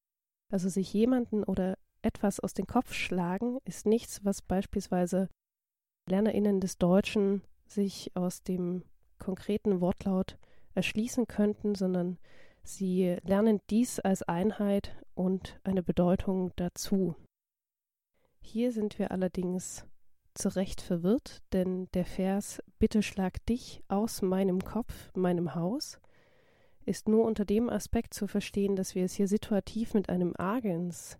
Also 0.51 0.69
sich 0.69 0.91
jemanden 0.93 1.43
oder 1.43 1.77
etwas 2.01 2.39
aus 2.39 2.53
dem 2.53 2.67
Kopf 2.67 2.93
schlagen 2.93 3.59
ist 3.65 3.85
nichts, 3.85 4.23
was 4.23 4.41
beispielsweise 4.41 5.29
LernerInnen 6.09 6.59
des 6.59 6.77
Deutschen 6.77 7.41
sich 7.65 8.11
aus 8.15 8.43
dem 8.43 8.83
konkreten 9.17 9.81
Wortlaut 9.81 10.37
erschließen 10.75 11.25
könnten, 11.25 11.73
sondern 11.73 12.17
sie 12.65 13.17
lernen 13.23 13.61
dies 13.69 13.99
als 13.99 14.23
Einheit 14.23 14.95
und 15.13 15.59
eine 15.63 15.83
Bedeutung 15.83 16.51
dazu. 16.55 17.15
Hier 18.41 18.71
sind 18.71 18.99
wir 18.99 19.11
allerdings 19.11 19.85
zu 20.33 20.49
Recht 20.49 20.81
verwirrt, 20.81 21.41
denn 21.53 21.87
der 21.93 22.05
Vers 22.05 22.61
Bitte 22.77 23.01
schlag 23.01 23.45
dich 23.45 23.81
aus 23.87 24.21
meinem 24.21 24.63
Kopf, 24.63 25.11
meinem 25.15 25.55
Haus 25.55 25.99
ist 26.85 27.09
nur 27.09 27.25
unter 27.25 27.45
dem 27.45 27.69
Aspekt 27.69 28.13
zu 28.13 28.27
verstehen, 28.27 28.75
dass 28.75 28.95
wir 28.95 29.03
es 29.03 29.15
hier 29.15 29.27
situativ 29.27 29.93
mit 29.93 30.09
einem 30.09 30.33
Agens 30.37 31.17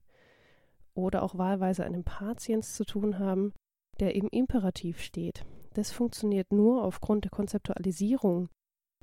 oder 0.93 1.23
auch 1.23 1.37
wahlweise 1.37 1.83
einem 1.83 2.03
Patiens 2.03 2.75
zu 2.75 2.85
tun 2.85 3.19
haben, 3.19 3.53
der 3.99 4.15
im 4.15 4.27
Imperativ 4.29 5.01
steht. 5.01 5.43
Das 5.73 5.91
funktioniert 5.91 6.51
nur 6.53 6.83
aufgrund 6.83 7.25
der 7.25 7.31
Konzeptualisierung 7.31 8.49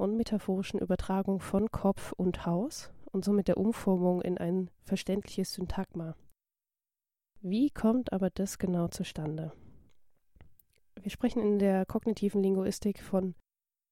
und 0.02 0.16
metaphorischen 0.16 0.80
Übertragung 0.80 1.38
von 1.38 1.70
Kopf 1.70 2.12
und 2.12 2.44
Haus 2.44 2.90
und 3.12 3.24
somit 3.24 3.46
der 3.46 3.56
Umformung 3.56 4.20
in 4.20 4.36
ein 4.36 4.68
verständliches 4.82 5.52
Syntagma. 5.52 6.16
Wie 7.40 7.70
kommt 7.70 8.12
aber 8.12 8.30
das 8.30 8.58
genau 8.58 8.88
zustande? 8.88 9.52
Wir 11.00 11.10
sprechen 11.10 11.40
in 11.40 11.58
der 11.60 11.86
kognitiven 11.86 12.42
Linguistik 12.42 13.00
von 13.00 13.36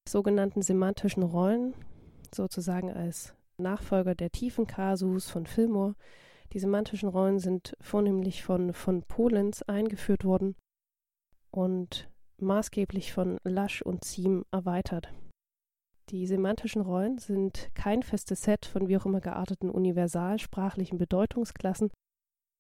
sogenannten 0.08 0.62
semantischen 0.62 1.22
Rollen, 1.22 1.74
sozusagen 2.34 2.92
als 2.92 3.34
Nachfolger 3.56 4.16
der 4.16 4.30
tiefen 4.30 4.66
Kasus 4.66 5.30
von 5.30 5.46
Fillmore. 5.46 5.94
Die 6.52 6.58
semantischen 6.58 7.08
Rollen 7.08 7.38
sind 7.38 7.76
vornehmlich 7.80 8.42
von, 8.42 8.72
von 8.72 9.04
Polenz 9.04 9.62
eingeführt 9.62 10.24
worden 10.24 10.56
und 11.52 12.10
maßgeblich 12.38 13.12
von 13.12 13.38
Lasch 13.44 13.82
und 13.82 14.04
Ziem 14.04 14.44
erweitert. 14.50 15.12
Die 16.10 16.26
semantischen 16.26 16.82
Rollen 16.82 17.18
sind 17.18 17.70
kein 17.74 18.02
festes 18.02 18.42
Set 18.42 18.66
von 18.66 18.88
wie 18.88 18.96
auch 18.96 19.06
immer 19.06 19.20
gearteten 19.20 19.70
universalsprachlichen 19.70 20.98
Bedeutungsklassen, 20.98 21.90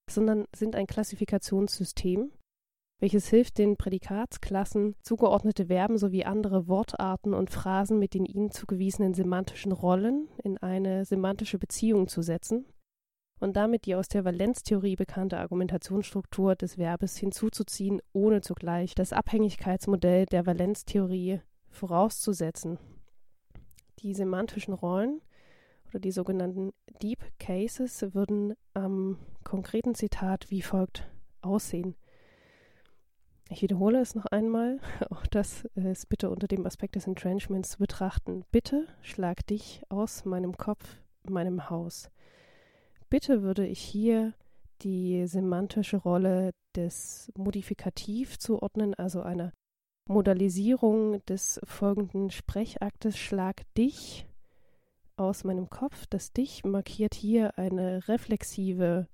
sondern 0.08 0.44
sind 0.54 0.76
ein 0.76 0.86
Klassifikationssystem, 0.86 2.30
welches 3.00 3.28
hilft, 3.28 3.58
den 3.58 3.76
Prädikatsklassen 3.76 4.94
zugeordnete 5.02 5.66
Verben 5.66 5.98
sowie 5.98 6.24
andere 6.24 6.68
Wortarten 6.68 7.34
und 7.34 7.50
Phrasen 7.50 7.98
mit 7.98 8.14
den 8.14 8.24
ihnen 8.24 8.52
zugewiesenen 8.52 9.14
semantischen 9.14 9.72
Rollen 9.72 10.28
in 10.44 10.56
eine 10.58 11.04
semantische 11.04 11.58
Beziehung 11.58 12.06
zu 12.06 12.22
setzen 12.22 12.66
und 13.40 13.56
damit 13.56 13.86
die 13.86 13.96
aus 13.96 14.06
der 14.06 14.24
Valenztheorie 14.24 14.94
bekannte 14.94 15.38
Argumentationsstruktur 15.38 16.54
des 16.54 16.76
Verbes 16.76 17.16
hinzuzuziehen, 17.16 18.00
ohne 18.12 18.42
zugleich 18.42 18.94
das 18.94 19.12
Abhängigkeitsmodell 19.12 20.26
der 20.26 20.46
Valenztheorie 20.46 21.40
vorauszusetzen. 21.68 22.78
Die 24.02 24.14
semantischen 24.14 24.72
Rollen 24.72 25.20
oder 25.90 25.98
die 25.98 26.10
sogenannten 26.10 26.72
Deep 27.02 27.18
Cases 27.38 28.14
würden 28.14 28.54
am 28.72 29.18
konkreten 29.44 29.94
Zitat 29.94 30.50
wie 30.50 30.62
folgt 30.62 31.10
aussehen. 31.42 31.96
Ich 33.50 33.62
wiederhole 33.62 34.00
es 34.00 34.14
noch 34.14 34.26
einmal, 34.26 34.78
auch 35.10 35.26
das 35.26 35.64
ist 35.74 36.08
bitte 36.08 36.30
unter 36.30 36.46
dem 36.46 36.64
Aspekt 36.64 36.94
des 36.94 37.06
Entrenchments 37.06 37.70
zu 37.70 37.78
betrachten. 37.78 38.44
Bitte 38.52 38.86
schlag 39.02 39.46
dich 39.46 39.82
aus 39.88 40.24
meinem 40.24 40.56
Kopf, 40.56 40.98
meinem 41.28 41.68
Haus. 41.68 42.10
Bitte 43.10 43.42
würde 43.42 43.66
ich 43.66 43.80
hier 43.80 44.34
die 44.82 45.26
semantische 45.26 45.98
Rolle 45.98 46.52
des 46.76 47.30
Modifikativ 47.36 48.38
zuordnen, 48.38 48.94
also 48.94 49.20
einer 49.22 49.52
Modalisierung 50.10 51.24
des 51.26 51.60
folgenden 51.62 52.30
Sprechaktes 52.30 53.16
Schlag 53.16 53.62
dich 53.78 54.26
aus 55.16 55.44
meinem 55.44 55.70
Kopf. 55.70 56.04
Das 56.10 56.32
dich 56.32 56.64
markiert 56.64 57.14
hier 57.14 57.56
eine 57.56 58.08
reflexive 58.08 59.06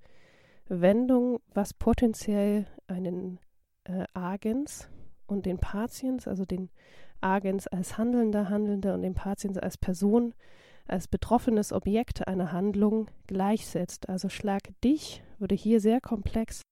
Wendung, 0.67 1.39
was 1.53 1.75
potenziell 1.75 2.65
einen 2.87 3.39
äh, 3.83 4.05
Agens 4.15 4.89
und 5.27 5.45
den 5.45 5.59
Patiens, 5.59 6.27
also 6.27 6.45
den 6.45 6.71
Agens 7.21 7.67
als 7.67 7.99
Handelnder, 7.99 8.49
Handelnder 8.49 8.95
und 8.95 9.03
den 9.03 9.13
Patiens 9.13 9.59
als 9.59 9.77
Person, 9.77 10.33
als 10.87 11.07
betroffenes 11.07 11.73
Objekt 11.73 12.27
einer 12.27 12.51
Handlung 12.51 13.07
gleichsetzt. 13.27 14.09
Also 14.09 14.29
Schlag 14.29 14.63
dich 14.83 15.21
würde 15.37 15.53
hier 15.53 15.79
sehr 15.79 16.01
komplex 16.01 16.63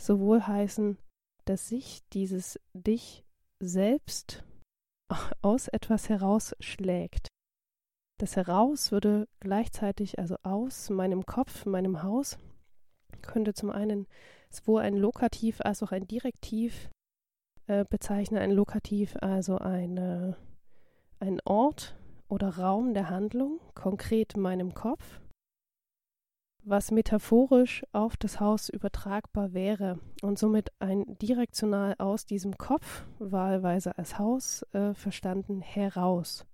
sowohl 0.00 0.46
heißen, 0.46 0.96
dass 1.44 1.68
sich 1.68 2.00
dieses 2.14 2.58
dich 2.72 3.22
selbst 3.60 4.44
aus 5.42 5.68
etwas 5.68 6.08
herausschlägt. 6.08 7.28
Das 8.18 8.36
heraus 8.36 8.92
würde 8.92 9.28
gleichzeitig, 9.40 10.18
also 10.18 10.36
aus 10.42 10.90
meinem 10.90 11.24
Kopf, 11.24 11.64
meinem 11.66 12.02
Haus, 12.02 12.38
könnte 13.22 13.54
zum 13.54 13.70
einen 13.70 14.06
sowohl 14.50 14.82
ein 14.82 14.96
Lokativ 14.96 15.60
als 15.60 15.82
auch 15.82 15.92
ein 15.92 16.06
Direktiv 16.06 16.90
äh, 17.66 17.84
bezeichnen. 17.88 18.40
Ein 18.40 18.50
Lokativ 18.50 19.16
also 19.20 19.58
eine, 19.58 20.36
ein 21.18 21.40
Ort 21.44 21.96
oder 22.28 22.58
Raum 22.58 22.94
der 22.94 23.10
Handlung, 23.10 23.60
konkret 23.74 24.36
meinem 24.36 24.74
Kopf, 24.74 25.20
was 26.62 26.90
metaphorisch 26.90 27.84
auf 27.92 28.16
das 28.16 28.40
Haus 28.40 28.68
übertragbar 28.68 29.52
wäre 29.52 29.98
und 30.22 30.38
somit 30.38 30.70
ein 30.78 31.04
direktional 31.18 31.94
aus 31.98 32.26
diesem 32.26 32.58
Kopf, 32.58 33.04
wahlweise 33.18 33.96
als 33.98 34.18
Haus 34.18 34.62
äh, 34.72 34.94
verstanden, 34.94 35.60
heraus. 35.60 36.46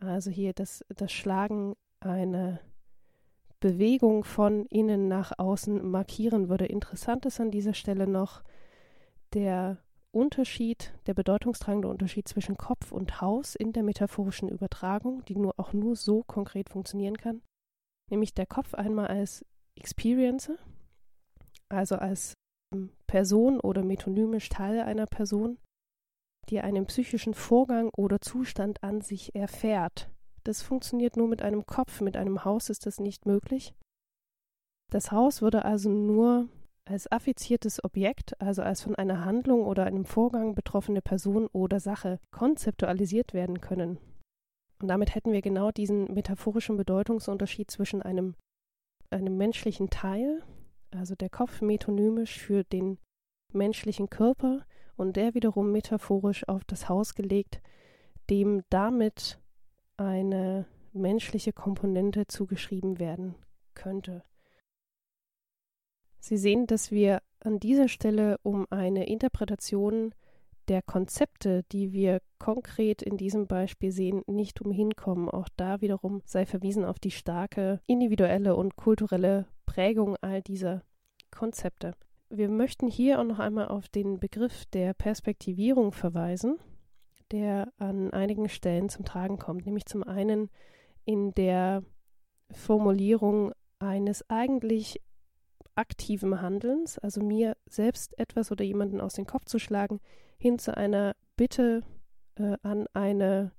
Also 0.00 0.30
hier 0.30 0.52
das, 0.52 0.84
das 0.88 1.12
Schlagen 1.12 1.74
eine 2.00 2.60
Bewegung 3.60 4.22
von 4.22 4.66
innen 4.66 5.08
nach 5.08 5.32
außen 5.36 5.90
markieren 5.90 6.48
würde. 6.48 6.66
Interessant 6.66 7.26
ist 7.26 7.40
an 7.40 7.50
dieser 7.50 7.74
Stelle 7.74 8.06
noch 8.06 8.42
der 9.34 9.78
Unterschied, 10.12 10.92
der 11.06 11.14
bedeutungstragende 11.14 11.88
Unterschied 11.88 12.28
zwischen 12.28 12.56
Kopf 12.56 12.92
und 12.92 13.20
Haus 13.20 13.54
in 13.54 13.72
der 13.72 13.82
metaphorischen 13.82 14.48
Übertragung, 14.48 15.24
die 15.24 15.36
nur 15.36 15.54
auch 15.58 15.72
nur 15.72 15.96
so 15.96 16.22
konkret 16.22 16.70
funktionieren 16.70 17.16
kann. 17.16 17.42
Nämlich 18.10 18.34
der 18.34 18.46
Kopf 18.46 18.74
einmal 18.74 19.06
als 19.08 19.44
Experiencer, 19.76 20.56
also 21.68 21.96
als 21.96 22.34
ähm, 22.74 22.90
Person 23.06 23.60
oder 23.60 23.84
metonymisch 23.84 24.48
Teil 24.48 24.80
einer 24.80 25.06
Person, 25.06 25.58
die 26.48 26.60
einen 26.60 26.86
psychischen 26.86 27.34
Vorgang 27.34 27.90
oder 27.96 28.20
Zustand 28.20 28.82
an 28.82 29.00
sich 29.02 29.34
erfährt. 29.34 30.10
Das 30.44 30.62
funktioniert 30.62 31.16
nur 31.16 31.28
mit 31.28 31.42
einem 31.42 31.66
Kopf, 31.66 32.00
mit 32.00 32.16
einem 32.16 32.44
Haus 32.44 32.70
ist 32.70 32.86
das 32.86 33.00
nicht 33.00 33.26
möglich. 33.26 33.74
Das 34.90 35.12
Haus 35.12 35.42
würde 35.42 35.64
also 35.64 35.90
nur 35.90 36.48
als 36.86 37.10
affiziertes 37.12 37.84
Objekt, 37.84 38.40
also 38.40 38.62
als 38.62 38.82
von 38.82 38.94
einer 38.94 39.26
Handlung 39.26 39.66
oder 39.66 39.84
einem 39.84 40.06
Vorgang 40.06 40.54
betroffene 40.54 41.02
Person 41.02 41.46
oder 41.48 41.80
Sache 41.80 42.18
konzeptualisiert 42.30 43.34
werden 43.34 43.60
können. 43.60 43.98
Und 44.80 44.88
damit 44.88 45.14
hätten 45.14 45.32
wir 45.32 45.42
genau 45.42 45.70
diesen 45.70 46.12
metaphorischen 46.12 46.76
Bedeutungsunterschied 46.76 47.70
zwischen 47.70 48.02
einem, 48.02 48.34
einem 49.10 49.36
menschlichen 49.36 49.90
Teil, 49.90 50.42
also 50.90 51.14
der 51.14 51.30
Kopf 51.30 51.60
metonymisch 51.60 52.38
für 52.38 52.64
den 52.64 52.98
menschlichen 53.52 54.08
Körper 54.08 54.64
und 54.96 55.16
der 55.16 55.34
wiederum 55.34 55.72
metaphorisch 55.72 56.46
auf 56.48 56.64
das 56.64 56.88
Haus 56.88 57.14
gelegt, 57.14 57.60
dem 58.30 58.62
damit 58.70 59.38
eine 59.96 60.66
menschliche 60.92 61.52
Komponente 61.52 62.26
zugeschrieben 62.26 62.98
werden 62.98 63.34
könnte. 63.74 64.22
Sie 66.20 66.36
sehen, 66.36 66.66
dass 66.66 66.90
wir 66.90 67.22
an 67.40 67.60
dieser 67.60 67.88
Stelle 67.88 68.38
um 68.42 68.66
eine 68.70 69.06
Interpretation 69.06 70.14
der 70.68 70.82
Konzepte, 70.82 71.64
die 71.72 71.92
wir 71.92 72.20
konkret 72.38 73.02
in 73.02 73.16
diesem 73.16 73.46
Beispiel 73.46 73.90
sehen, 73.90 74.22
nicht 74.26 74.60
umhin 74.60 74.94
kommen. 74.94 75.28
Auch 75.28 75.48
da 75.56 75.80
wiederum 75.80 76.22
sei 76.24 76.46
verwiesen 76.46 76.84
auf 76.84 76.98
die 76.98 77.10
starke 77.10 77.80
individuelle 77.86 78.54
und 78.54 78.76
kulturelle 78.76 79.46
Prägung 79.66 80.16
all 80.20 80.42
dieser 80.42 80.82
Konzepte. 81.30 81.94
Wir 82.30 82.48
möchten 82.48 82.88
hier 82.88 83.20
auch 83.20 83.24
noch 83.24 83.38
einmal 83.38 83.68
auf 83.68 83.88
den 83.88 84.20
Begriff 84.20 84.66
der 84.66 84.92
Perspektivierung 84.92 85.92
verweisen, 85.92 86.58
der 87.32 87.72
an 87.78 88.12
einigen 88.12 88.48
Stellen 88.48 88.88
zum 88.88 89.04
Tragen 89.04 89.38
kommt, 89.38 89.64
nämlich 89.64 89.86
zum 89.86 90.02
einen 90.02 90.50
in 91.04 91.32
der 91.32 91.82
Formulierung 92.50 93.52
eines 93.78 94.28
eigentlich 94.28 95.00
aktiven 95.78 96.40
Handelns, 96.42 96.98
also 96.98 97.22
mir 97.22 97.56
selbst 97.68 98.18
etwas 98.18 98.50
oder 98.52 98.64
jemanden 98.64 99.00
aus 99.00 99.14
dem 99.14 99.26
Kopf 99.26 99.46
zu 99.46 99.58
schlagen, 99.58 100.00
hin 100.38 100.58
zu 100.58 100.76
einer 100.76 101.14
Bitte 101.36 101.82
äh, 102.36 102.56
an 102.62 102.86
eine 102.92 103.52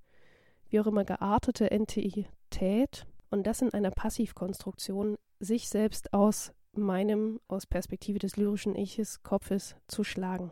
wie 0.70 0.80
auch 0.80 0.88
immer 0.88 1.04
geartete 1.04 1.72
Entität 1.72 3.06
Und 3.32 3.48
das 3.48 3.62
in 3.62 3.74
einer 3.74 3.92
Passivkonstruktion, 3.92 5.18
sich 5.40 5.70
selbst 5.70 6.14
aus 6.14 6.52
meinem, 6.74 7.40
aus 7.48 7.66
Perspektive 7.66 8.20
des 8.20 8.38
lyrischen 8.38 8.76
Iches, 8.76 9.24
Kopfes 9.24 9.76
zu 9.88 10.04
schlagen. 10.04 10.52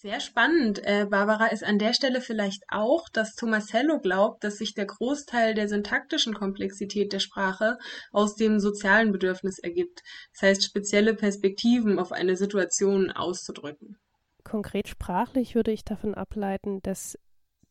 Sehr 0.00 0.20
spannend, 0.20 0.80
äh, 0.84 1.06
Barbara, 1.10 1.46
ist 1.46 1.64
an 1.64 1.80
der 1.80 1.92
Stelle 1.92 2.20
vielleicht 2.20 2.62
auch, 2.68 3.08
dass 3.08 3.34
Tomasello 3.34 3.98
glaubt, 3.98 4.44
dass 4.44 4.58
sich 4.58 4.72
der 4.74 4.86
Großteil 4.86 5.54
der 5.54 5.68
syntaktischen 5.68 6.34
Komplexität 6.34 7.12
der 7.12 7.18
Sprache 7.18 7.78
aus 8.12 8.36
dem 8.36 8.60
sozialen 8.60 9.10
Bedürfnis 9.10 9.58
ergibt. 9.58 10.04
Das 10.34 10.42
heißt, 10.42 10.62
spezielle 10.62 11.14
Perspektiven 11.14 11.98
auf 11.98 12.12
eine 12.12 12.36
Situation 12.36 13.10
auszudrücken. 13.10 13.96
Konkret 14.44 14.86
sprachlich 14.86 15.56
würde 15.56 15.72
ich 15.72 15.84
davon 15.84 16.14
ableiten, 16.14 16.80
dass 16.82 17.18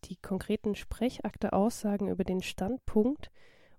die 0.04 0.18
konkreten 0.18 0.76
Sprechakte 0.76 1.54
Aussagen 1.54 2.10
über 2.10 2.26
den 2.26 2.42
Standpunkt 2.42 3.32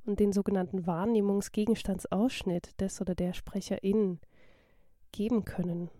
und 0.06 0.20
den 0.20 0.32
sogenannten 0.32 0.86
Wahrnehmungsgegenstandsausschnitt 0.86 2.80
des 2.80 3.02
oder 3.02 3.14
der 3.14 3.34
SprecherInnen 3.34 4.22
geben 5.12 5.44
können. 5.44 5.90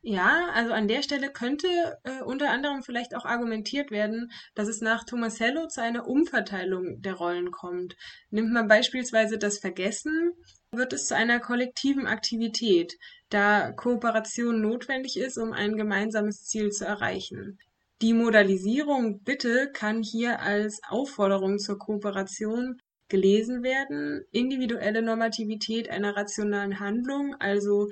Ja, 0.00 0.50
also 0.54 0.72
an 0.72 0.86
der 0.86 1.02
Stelle 1.02 1.30
könnte 1.32 1.66
äh, 2.04 2.22
unter 2.22 2.50
anderem 2.50 2.82
vielleicht 2.82 3.16
auch 3.16 3.24
argumentiert 3.24 3.90
werden, 3.90 4.30
dass 4.54 4.68
es 4.68 4.80
nach 4.80 5.04
Tomasello 5.04 5.66
zu 5.66 5.82
einer 5.82 6.06
Umverteilung 6.06 7.02
der 7.02 7.14
Rollen 7.14 7.50
kommt. 7.50 7.96
Nimmt 8.30 8.52
man 8.52 8.68
beispielsweise 8.68 9.38
das 9.38 9.58
Vergessen, 9.58 10.32
wird 10.70 10.92
es 10.92 11.06
zu 11.06 11.16
einer 11.16 11.40
kollektiven 11.40 12.06
Aktivität, 12.06 12.96
da 13.28 13.72
Kooperation 13.72 14.60
notwendig 14.60 15.18
ist, 15.18 15.36
um 15.36 15.52
ein 15.52 15.76
gemeinsames 15.76 16.44
Ziel 16.44 16.70
zu 16.70 16.84
erreichen. 16.84 17.58
Die 18.00 18.12
Modalisierung 18.12 19.24
Bitte 19.24 19.70
kann 19.72 20.02
hier 20.02 20.40
als 20.40 20.80
Aufforderung 20.88 21.58
zur 21.58 21.78
Kooperation 21.78 22.80
gelesen 23.08 23.64
werden. 23.64 24.24
Individuelle 24.30 25.02
Normativität 25.02 25.90
einer 25.90 26.14
rationalen 26.14 26.78
Handlung, 26.78 27.34
also 27.40 27.88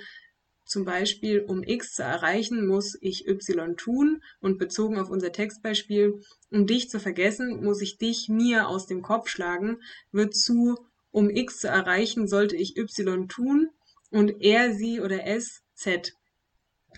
zum 0.66 0.84
Beispiel, 0.84 1.40
um 1.40 1.62
x 1.62 1.94
zu 1.94 2.02
erreichen, 2.02 2.66
muss 2.66 2.98
ich 3.00 3.26
y 3.26 3.76
tun 3.76 4.22
und 4.40 4.58
bezogen 4.58 4.98
auf 4.98 5.08
unser 5.08 5.32
Textbeispiel, 5.32 6.20
um 6.50 6.66
dich 6.66 6.90
zu 6.90 6.98
vergessen, 6.98 7.62
muss 7.62 7.80
ich 7.80 7.98
dich 7.98 8.28
mir 8.28 8.68
aus 8.68 8.86
dem 8.86 9.00
Kopf 9.00 9.28
schlagen, 9.28 9.80
wird 10.12 10.34
zu, 10.34 10.76
um 11.12 11.30
x 11.30 11.60
zu 11.60 11.68
erreichen, 11.68 12.26
sollte 12.26 12.56
ich 12.56 12.76
y 12.76 13.28
tun 13.28 13.70
und 14.10 14.42
er, 14.42 14.74
sie 14.74 15.00
oder 15.00 15.26
es 15.26 15.62
z. 15.74 16.12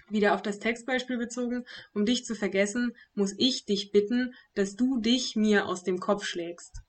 Wieder 0.08 0.34
auf 0.34 0.42
das 0.42 0.58
Textbeispiel 0.58 1.18
bezogen, 1.18 1.64
um 1.92 2.06
dich 2.06 2.24
zu 2.24 2.34
vergessen, 2.34 2.94
muss 3.14 3.34
ich 3.36 3.66
dich 3.66 3.90
bitten, 3.90 4.34
dass 4.54 4.76
du 4.76 4.98
dich 4.98 5.36
mir 5.36 5.66
aus 5.66 5.84
dem 5.84 6.00
Kopf 6.00 6.24
schlägst. 6.24 6.80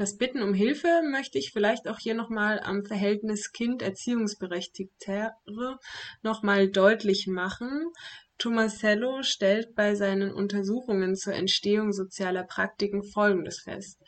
Das 0.00 0.16
Bitten 0.16 0.42
um 0.42 0.54
Hilfe 0.54 1.02
möchte 1.10 1.36
ich 1.36 1.52
vielleicht 1.52 1.86
auch 1.86 1.98
hier 1.98 2.14
nochmal 2.14 2.58
am 2.58 2.86
Verhältnis 2.86 3.52
Kind-Erziehungsberechtigtere 3.52 5.78
nochmal 6.22 6.70
deutlich 6.70 7.26
machen. 7.26 7.92
Tomasello 8.38 9.22
stellt 9.22 9.74
bei 9.74 9.94
seinen 9.94 10.32
Untersuchungen 10.32 11.16
zur 11.16 11.34
Entstehung 11.34 11.92
sozialer 11.92 12.44
Praktiken 12.44 13.02
Folgendes 13.02 13.60
fest. 13.60 14.00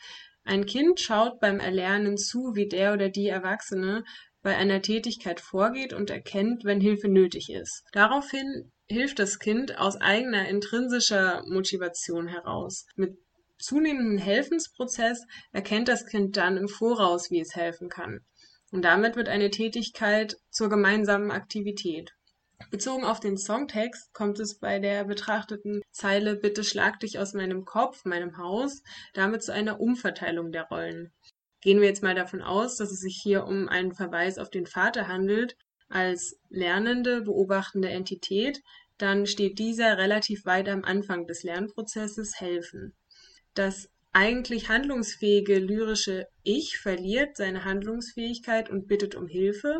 Ein 0.43 0.65
Kind 0.65 0.99
schaut 0.99 1.39
beim 1.39 1.59
Erlernen 1.59 2.17
zu, 2.17 2.55
wie 2.55 2.67
der 2.67 2.93
oder 2.93 3.09
die 3.09 3.27
Erwachsene 3.27 4.03
bei 4.41 4.57
einer 4.57 4.81
Tätigkeit 4.81 5.39
vorgeht 5.39 5.93
und 5.93 6.09
erkennt, 6.09 6.65
wenn 6.65 6.81
Hilfe 6.81 7.07
nötig 7.07 7.51
ist. 7.51 7.83
Daraufhin 7.91 8.71
hilft 8.87 9.19
das 9.19 9.37
Kind 9.37 9.77
aus 9.77 10.01
eigener 10.01 10.49
intrinsischer 10.49 11.43
Motivation 11.45 12.27
heraus. 12.27 12.87
Mit 12.95 13.15
zunehmenden 13.63 14.17
Helfensprozess 14.17 15.25
erkennt 15.51 15.87
das 15.87 16.05
Kind 16.05 16.35
dann 16.37 16.57
im 16.57 16.67
Voraus, 16.67 17.31
wie 17.31 17.39
es 17.39 17.55
helfen 17.55 17.89
kann. 17.89 18.19
Und 18.71 18.83
damit 18.83 19.15
wird 19.15 19.29
eine 19.29 19.51
Tätigkeit 19.51 20.37
zur 20.49 20.69
gemeinsamen 20.69 21.31
Aktivität. 21.31 22.11
Bezogen 22.71 23.05
auf 23.05 23.19
den 23.19 23.37
Songtext 23.37 24.13
kommt 24.13 24.39
es 24.39 24.57
bei 24.57 24.79
der 24.79 25.05
betrachteten 25.05 25.81
Zeile 25.91 26.35
Bitte 26.35 26.63
schlag 26.63 26.99
dich 26.99 27.19
aus 27.19 27.33
meinem 27.33 27.65
Kopf, 27.65 28.03
meinem 28.05 28.37
Haus, 28.37 28.81
damit 29.13 29.43
zu 29.43 29.53
einer 29.53 29.79
Umverteilung 29.79 30.51
der 30.51 30.67
Rollen. 30.67 31.11
Gehen 31.61 31.79
wir 31.79 31.87
jetzt 31.87 32.03
mal 32.03 32.15
davon 32.15 32.41
aus, 32.41 32.75
dass 32.77 32.91
es 32.91 32.99
sich 32.99 33.19
hier 33.21 33.45
um 33.45 33.69
einen 33.69 33.93
Verweis 33.93 34.37
auf 34.37 34.49
den 34.49 34.65
Vater 34.65 35.07
handelt, 35.07 35.55
als 35.87 36.39
lernende, 36.49 37.21
beobachtende 37.21 37.89
Entität, 37.89 38.61
dann 38.97 39.27
steht 39.27 39.59
dieser 39.59 39.97
relativ 39.97 40.45
weit 40.45 40.67
am 40.67 40.83
Anfang 40.83 41.27
des 41.27 41.43
Lernprozesses 41.43 42.39
helfen 42.39 42.93
das 43.53 43.89
eigentlich 44.11 44.69
handlungsfähige 44.69 45.57
lyrische 45.57 46.27
Ich 46.43 46.77
verliert 46.77 47.35
seine 47.35 47.65
Handlungsfähigkeit 47.65 48.69
und 48.69 48.87
bittet 48.87 49.15
um 49.15 49.27
Hilfe. 49.27 49.79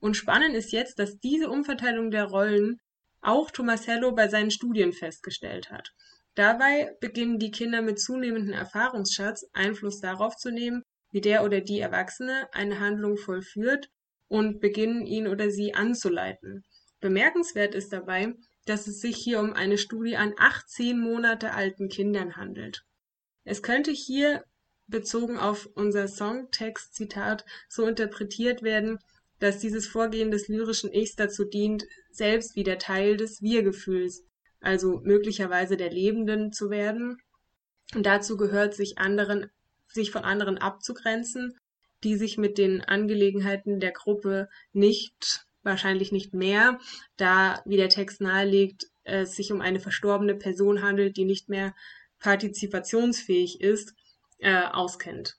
Und 0.00 0.16
spannend 0.16 0.56
ist 0.56 0.72
jetzt, 0.72 0.98
dass 0.98 1.18
diese 1.20 1.48
Umverteilung 1.48 2.10
der 2.10 2.24
Rollen 2.24 2.80
auch 3.20 3.50
Tomasello 3.50 4.12
bei 4.12 4.28
seinen 4.28 4.50
Studien 4.50 4.92
festgestellt 4.92 5.70
hat. 5.70 5.92
Dabei 6.34 6.96
beginnen 7.00 7.38
die 7.38 7.50
Kinder 7.50 7.82
mit 7.82 8.00
zunehmendem 8.00 8.54
Erfahrungsschatz 8.54 9.46
Einfluss 9.52 10.00
darauf 10.00 10.36
zu 10.36 10.50
nehmen, 10.50 10.82
wie 11.10 11.20
der 11.20 11.44
oder 11.44 11.60
die 11.60 11.80
Erwachsene 11.80 12.48
eine 12.52 12.80
Handlung 12.80 13.16
vollführt 13.16 13.90
und 14.28 14.60
beginnen 14.60 15.06
ihn 15.06 15.26
oder 15.26 15.50
sie 15.50 15.74
anzuleiten. 15.74 16.64
Bemerkenswert 17.00 17.74
ist 17.74 17.92
dabei, 17.92 18.34
dass 18.64 18.86
es 18.86 19.00
sich 19.00 19.16
hier 19.16 19.40
um 19.40 19.52
eine 19.52 19.78
Studie 19.78 20.16
an 20.16 20.34
18 20.38 20.98
Monate 20.98 21.52
alten 21.52 21.88
Kindern 21.88 22.36
handelt. 22.36 22.84
Es 23.44 23.62
könnte 23.62 23.90
hier 23.90 24.44
bezogen 24.86 25.38
auf 25.38 25.68
unser 25.74 26.08
Songtext-Zitat 26.08 27.44
so 27.68 27.86
interpretiert 27.86 28.62
werden, 28.62 28.98
dass 29.38 29.58
dieses 29.58 29.86
Vorgehen 29.86 30.30
des 30.30 30.48
lyrischen 30.48 30.92
Ichs 30.92 31.16
dazu 31.16 31.44
dient, 31.44 31.84
selbst 32.10 32.56
wieder 32.56 32.78
Teil 32.78 33.16
des 33.16 33.40
Wir-Gefühls, 33.40 34.24
also 34.60 35.00
möglicherweise 35.02 35.76
der 35.76 35.90
Lebenden 35.90 36.52
zu 36.52 36.70
werden. 36.70 37.16
Und 37.94 38.04
dazu 38.04 38.36
gehört, 38.36 38.74
sich 38.74 38.98
anderen, 38.98 39.50
sich 39.88 40.10
von 40.10 40.24
anderen 40.24 40.58
abzugrenzen, 40.58 41.56
die 42.04 42.16
sich 42.16 42.38
mit 42.38 42.58
den 42.58 42.82
Angelegenheiten 42.82 43.80
der 43.80 43.92
Gruppe 43.92 44.48
nicht, 44.72 45.46
wahrscheinlich 45.62 46.12
nicht 46.12 46.34
mehr, 46.34 46.78
da, 47.16 47.62
wie 47.64 47.76
der 47.76 47.88
Text 47.88 48.20
nahelegt, 48.20 48.86
es 49.02 49.34
sich 49.34 49.52
um 49.52 49.60
eine 49.60 49.80
verstorbene 49.80 50.34
Person 50.34 50.82
handelt, 50.82 51.16
die 51.16 51.24
nicht 51.24 51.48
mehr 51.48 51.74
partizipationsfähig 52.20 53.60
ist, 53.60 53.94
äh, 54.38 54.64
auskennt. 54.72 55.36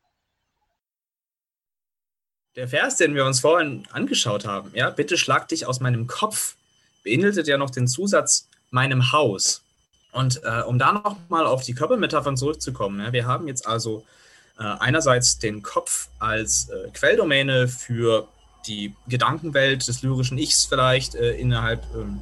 Der 2.56 2.68
Vers, 2.68 2.98
den 2.98 3.16
wir 3.16 3.26
uns 3.26 3.40
vorhin 3.40 3.88
angeschaut 3.92 4.46
haben, 4.46 4.72
ja, 4.74 4.90
bitte 4.90 5.18
schlag 5.18 5.48
dich 5.48 5.66
aus 5.66 5.80
meinem 5.80 6.08
Kopf, 6.08 6.56
beinhaltet 7.04 7.48
ja 7.48 7.58
noch 7.58 7.70
den 7.70 7.88
Zusatz 7.88 8.50
meinem 8.72 9.14
Haus. 9.14 9.64
Und 10.12 10.42
äh, 10.44 10.62
um 10.62 10.78
da 10.78 10.92
nochmal 10.92 11.46
auf 11.46 11.64
die 11.64 11.74
Körpermetaphern 11.74 12.36
zurückzukommen, 12.36 13.00
ja, 13.00 13.14
wir 13.14 13.26
haben 13.26 13.48
jetzt 13.48 13.66
also 13.66 14.06
äh, 14.60 14.64
einerseits 14.64 15.40
den 15.40 15.62
Kopf 15.62 16.10
als 16.20 16.70
äh, 16.70 16.90
Quelldomäne 16.92 17.70
für 17.70 18.28
die 18.68 18.94
Gedankenwelt 19.08 19.88
des 19.88 20.04
lyrischen 20.04 20.38
Ichs 20.38 20.66
vielleicht 20.66 21.16
äh, 21.16 21.32
innerhalb 21.32 21.84
ähm, 21.96 22.22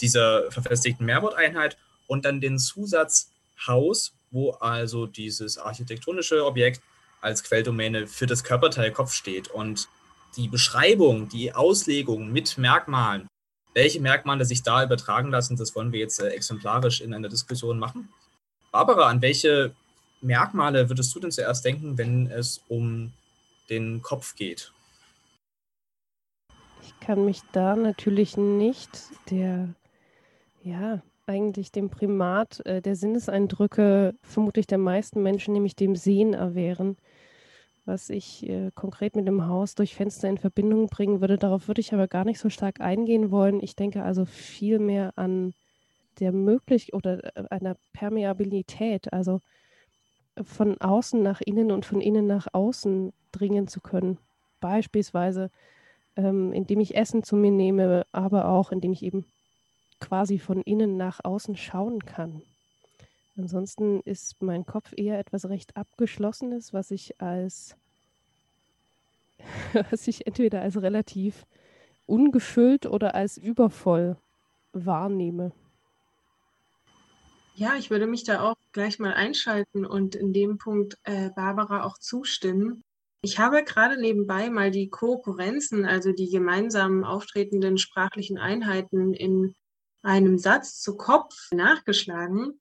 dieser 0.00 0.50
verfestigten 0.52 1.04
Mehrworteinheit 1.04 1.76
und 2.06 2.24
dann 2.24 2.40
den 2.40 2.58
Zusatz 2.58 3.30
Haus, 3.66 4.14
wo 4.30 4.50
also 4.50 5.06
dieses 5.06 5.58
architektonische 5.58 6.44
Objekt 6.44 6.82
als 7.20 7.42
Quelldomäne 7.42 8.06
für 8.06 8.26
das 8.26 8.44
Körperteil 8.44 8.92
Kopf 8.92 9.12
steht. 9.12 9.48
Und 9.48 9.88
die 10.36 10.48
Beschreibung, 10.48 11.28
die 11.28 11.52
Auslegung 11.52 12.30
mit 12.30 12.58
Merkmalen, 12.58 13.26
welche 13.74 14.00
Merkmale 14.00 14.44
sich 14.44 14.62
da 14.62 14.84
übertragen 14.84 15.30
lassen, 15.30 15.56
das 15.56 15.74
wollen 15.74 15.92
wir 15.92 16.00
jetzt 16.00 16.20
äh, 16.20 16.28
exemplarisch 16.28 17.00
in 17.00 17.14
einer 17.14 17.28
Diskussion 17.28 17.78
machen. 17.78 18.08
Barbara, 18.70 19.08
an 19.08 19.22
welche 19.22 19.74
Merkmale 20.20 20.88
würdest 20.88 21.14
du 21.14 21.20
denn 21.20 21.30
zuerst 21.30 21.64
denken, 21.64 21.96
wenn 21.96 22.30
es 22.30 22.60
um 22.68 23.12
den 23.70 24.02
Kopf 24.02 24.34
geht? 24.36 24.72
Ich 26.82 26.98
kann 27.00 27.24
mich 27.24 27.42
da 27.52 27.76
natürlich 27.76 28.36
nicht 28.36 28.90
der 29.30 29.74
ja, 30.62 31.00
eigentlich 31.28 31.72
dem 31.72 31.90
Primat 31.90 32.64
äh, 32.66 32.80
der 32.82 32.96
Sinneseindrücke 32.96 34.14
vermutlich 34.22 34.66
der 34.66 34.78
meisten 34.78 35.22
Menschen, 35.22 35.52
nämlich 35.52 35.76
dem 35.76 35.94
Sehen, 35.94 36.34
erwehren. 36.34 36.96
Was 37.84 38.10
ich 38.10 38.48
äh, 38.48 38.70
konkret 38.74 39.16
mit 39.16 39.26
dem 39.26 39.46
Haus 39.46 39.74
durch 39.74 39.94
Fenster 39.94 40.28
in 40.28 40.38
Verbindung 40.38 40.88
bringen 40.88 41.20
würde, 41.20 41.38
darauf 41.38 41.68
würde 41.68 41.80
ich 41.80 41.94
aber 41.94 42.06
gar 42.08 42.24
nicht 42.24 42.38
so 42.38 42.50
stark 42.50 42.80
eingehen 42.80 43.30
wollen. 43.30 43.62
Ich 43.62 43.76
denke 43.76 44.02
also 44.02 44.24
viel 44.24 44.78
mehr 44.78 45.12
an 45.16 45.54
der 46.20 46.32
Möglichkeit 46.32 46.94
oder 46.94 47.24
äh, 47.36 47.44
einer 47.50 47.76
Permeabilität, 47.92 49.12
also 49.12 49.40
von 50.42 50.80
außen 50.80 51.22
nach 51.22 51.40
innen 51.40 51.72
und 51.72 51.84
von 51.84 52.00
innen 52.00 52.26
nach 52.26 52.46
außen 52.52 53.12
dringen 53.32 53.68
zu 53.68 53.80
können. 53.80 54.18
Beispielsweise, 54.60 55.50
ähm, 56.16 56.52
indem 56.52 56.80
ich 56.80 56.96
Essen 56.96 57.22
zu 57.22 57.36
mir 57.36 57.50
nehme, 57.50 58.06
aber 58.12 58.48
auch 58.48 58.72
indem 58.72 58.92
ich 58.92 59.02
eben 59.02 59.24
quasi 60.00 60.38
von 60.38 60.62
innen 60.62 60.96
nach 60.96 61.20
außen 61.24 61.56
schauen 61.56 62.04
kann. 62.04 62.42
Ansonsten 63.36 64.00
ist 64.00 64.42
mein 64.42 64.66
Kopf 64.66 64.92
eher 64.96 65.18
etwas 65.18 65.48
recht 65.48 65.76
Abgeschlossenes, 65.76 66.72
was 66.72 66.90
ich 66.90 67.20
als, 67.20 67.76
was 69.90 70.08
ich 70.08 70.26
entweder 70.26 70.60
als 70.60 70.80
relativ 70.80 71.46
ungefüllt 72.06 72.86
oder 72.86 73.14
als 73.14 73.36
übervoll 73.36 74.16
wahrnehme. 74.72 75.52
Ja, 77.54 77.74
ich 77.76 77.90
würde 77.90 78.06
mich 78.06 78.24
da 78.24 78.42
auch 78.42 78.56
gleich 78.72 78.98
mal 78.98 79.14
einschalten 79.14 79.84
und 79.84 80.14
in 80.14 80.32
dem 80.32 80.58
Punkt 80.58 80.96
äh, 81.04 81.30
Barbara 81.30 81.84
auch 81.84 81.98
zustimmen. 81.98 82.82
Ich 83.20 83.38
habe 83.38 83.64
gerade 83.64 84.00
nebenbei 84.00 84.48
mal 84.48 84.70
die 84.70 84.88
Konkurrenzen, 84.90 85.84
also 85.84 86.12
die 86.12 86.28
gemeinsam 86.28 87.02
auftretenden 87.02 87.76
sprachlichen 87.76 88.38
Einheiten 88.38 89.12
in 89.12 89.54
einem 90.02 90.38
Satz 90.38 90.80
zu 90.80 90.96
Kopf 90.96 91.34
nachgeschlagen 91.52 92.60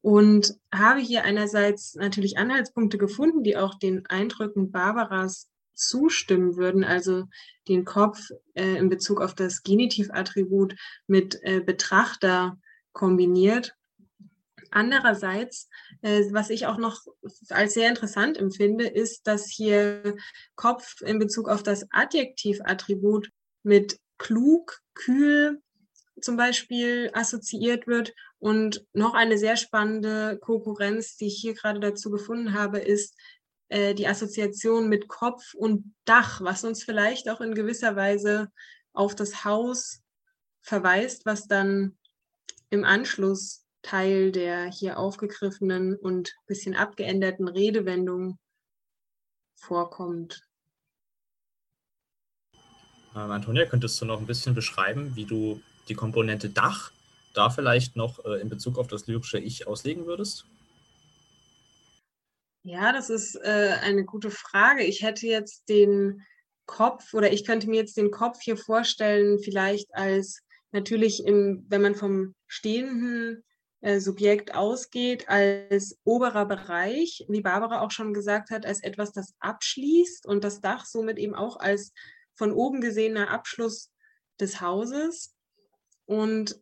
und 0.00 0.54
habe 0.72 1.00
hier 1.00 1.24
einerseits 1.24 1.94
natürlich 1.94 2.38
Anhaltspunkte 2.38 2.98
gefunden, 2.98 3.42
die 3.42 3.56
auch 3.56 3.74
den 3.74 4.06
Eindrücken 4.06 4.70
Barbaras 4.70 5.48
zustimmen 5.74 6.56
würden, 6.56 6.84
also 6.84 7.24
den 7.68 7.84
Kopf 7.84 8.30
äh, 8.54 8.76
in 8.76 8.88
Bezug 8.88 9.20
auf 9.20 9.34
das 9.34 9.62
Genitivattribut 9.62 10.74
mit 11.06 11.38
äh, 11.42 11.60
Betrachter 11.60 12.58
kombiniert. 12.92 13.74
Andererseits, 14.70 15.68
äh, 16.02 16.24
was 16.32 16.50
ich 16.50 16.66
auch 16.66 16.78
noch 16.78 17.04
als 17.48 17.74
sehr 17.74 17.88
interessant 17.88 18.36
empfinde, 18.36 18.86
ist, 18.86 19.26
dass 19.26 19.46
hier 19.46 20.16
Kopf 20.56 21.00
in 21.00 21.18
Bezug 21.18 21.48
auf 21.48 21.62
das 21.62 21.86
Adjektivattribut 21.90 23.30
mit 23.62 23.98
klug, 24.18 24.80
kühl 24.94 25.62
zum 26.20 26.36
Beispiel 26.36 27.10
assoziiert 27.14 27.86
wird. 27.86 28.14
Und 28.38 28.86
noch 28.92 29.14
eine 29.14 29.38
sehr 29.38 29.56
spannende 29.56 30.38
Konkurrenz, 30.38 31.16
die 31.16 31.26
ich 31.26 31.38
hier 31.40 31.54
gerade 31.54 31.80
dazu 31.80 32.10
gefunden 32.10 32.54
habe, 32.54 32.78
ist 32.78 33.16
äh, 33.68 33.94
die 33.94 34.06
Assoziation 34.06 34.88
mit 34.88 35.08
Kopf 35.08 35.54
und 35.54 35.94
Dach, 36.04 36.40
was 36.40 36.64
uns 36.64 36.84
vielleicht 36.84 37.28
auch 37.28 37.40
in 37.40 37.54
gewisser 37.54 37.96
Weise 37.96 38.50
auf 38.92 39.14
das 39.14 39.44
Haus 39.44 40.02
verweist, 40.62 41.26
was 41.26 41.46
dann 41.46 41.98
im 42.70 42.84
Anschluss 42.84 43.64
Teil 43.82 44.32
der 44.32 44.70
hier 44.70 44.98
aufgegriffenen 44.98 45.96
und 45.96 46.28
ein 46.28 46.46
bisschen 46.46 46.74
abgeänderten 46.74 47.48
Redewendung 47.48 48.38
vorkommt. 49.54 50.42
Ähm, 53.14 53.30
Antonia, 53.30 53.66
könntest 53.66 54.00
du 54.00 54.04
noch 54.04 54.20
ein 54.20 54.26
bisschen 54.26 54.54
beschreiben, 54.54 55.16
wie 55.16 55.24
du 55.24 55.60
die 55.88 55.94
Komponente 55.94 56.48
Dach 56.48 56.92
da 57.34 57.50
vielleicht 57.50 57.96
noch 57.96 58.24
äh, 58.24 58.40
in 58.40 58.48
Bezug 58.48 58.78
auf 58.78 58.88
das 58.88 59.06
lyrische 59.06 59.38
Ich 59.38 59.66
auslegen 59.66 60.06
würdest? 60.06 60.44
Ja, 62.64 62.92
das 62.92 63.10
ist 63.10 63.36
äh, 63.36 63.76
eine 63.80 64.04
gute 64.04 64.30
Frage. 64.30 64.82
Ich 64.84 65.02
hätte 65.02 65.26
jetzt 65.26 65.68
den 65.68 66.22
Kopf 66.66 67.14
oder 67.14 67.32
ich 67.32 67.46
könnte 67.46 67.68
mir 67.68 67.76
jetzt 67.76 67.96
den 67.96 68.10
Kopf 68.10 68.40
hier 68.42 68.56
vorstellen, 68.56 69.38
vielleicht 69.38 69.88
als 69.94 70.42
natürlich, 70.72 71.24
im, 71.24 71.64
wenn 71.68 71.82
man 71.82 71.94
vom 71.94 72.34
stehenden 72.46 73.42
äh, 73.80 74.00
Subjekt 74.00 74.54
ausgeht, 74.54 75.28
als 75.28 75.98
oberer 76.04 76.44
Bereich, 76.44 77.24
wie 77.28 77.40
Barbara 77.40 77.80
auch 77.80 77.90
schon 77.90 78.12
gesagt 78.12 78.50
hat, 78.50 78.66
als 78.66 78.82
etwas, 78.82 79.12
das 79.12 79.34
abschließt 79.38 80.26
und 80.26 80.44
das 80.44 80.60
Dach 80.60 80.84
somit 80.84 81.18
eben 81.18 81.34
auch 81.34 81.58
als 81.58 81.92
von 82.34 82.52
oben 82.52 82.80
gesehener 82.80 83.30
Abschluss 83.30 83.90
des 84.40 84.60
Hauses 84.60 85.34
und 86.08 86.58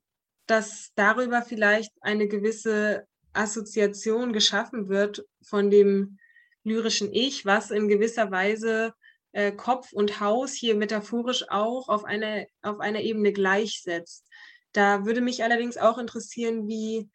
dass 0.46 0.90
darüber 0.96 1.40
vielleicht 1.40 1.92
eine 2.00 2.26
gewisse 2.26 3.06
Assoziation 3.32 4.32
geschaffen 4.32 4.88
wird 4.88 5.24
von 5.40 5.70
dem 5.70 6.18
lyrischen 6.64 7.12
Ich, 7.12 7.46
was 7.46 7.70
in 7.70 7.86
gewisser 7.86 8.32
Weise 8.32 8.92
äh, 9.32 9.52
Kopf 9.52 9.92
und 9.92 10.18
Haus 10.20 10.52
hier 10.52 10.74
metaphorisch 10.74 11.44
auch 11.48 11.88
auf 11.88 12.04
einer, 12.04 12.46
auf 12.62 12.80
einer 12.80 13.02
Ebene 13.02 13.32
gleichsetzt. 13.32 14.26
Da 14.72 15.06
würde 15.06 15.20
mich 15.20 15.44
allerdings 15.44 15.76
auch 15.76 15.98
interessieren, 15.98 16.66
wie 16.66 17.08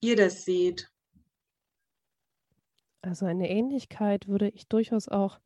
ihr 0.00 0.16
das 0.16 0.44
seht. 0.44 0.90
Also 3.00 3.26
eine 3.26 3.48
Ähnlichkeit 3.48 4.26
würde 4.26 4.48
ich 4.48 4.66
durchaus 4.66 5.08
auch 5.08 5.38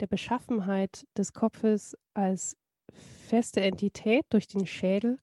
der 0.00 0.06
Beschaffenheit 0.06 1.06
des 1.16 1.32
Kopfes 1.32 1.96
als 2.12 2.58
feste 3.26 3.62
Entität 3.62 4.26
durch 4.28 4.48
den 4.48 4.66
Schädel 4.66 5.18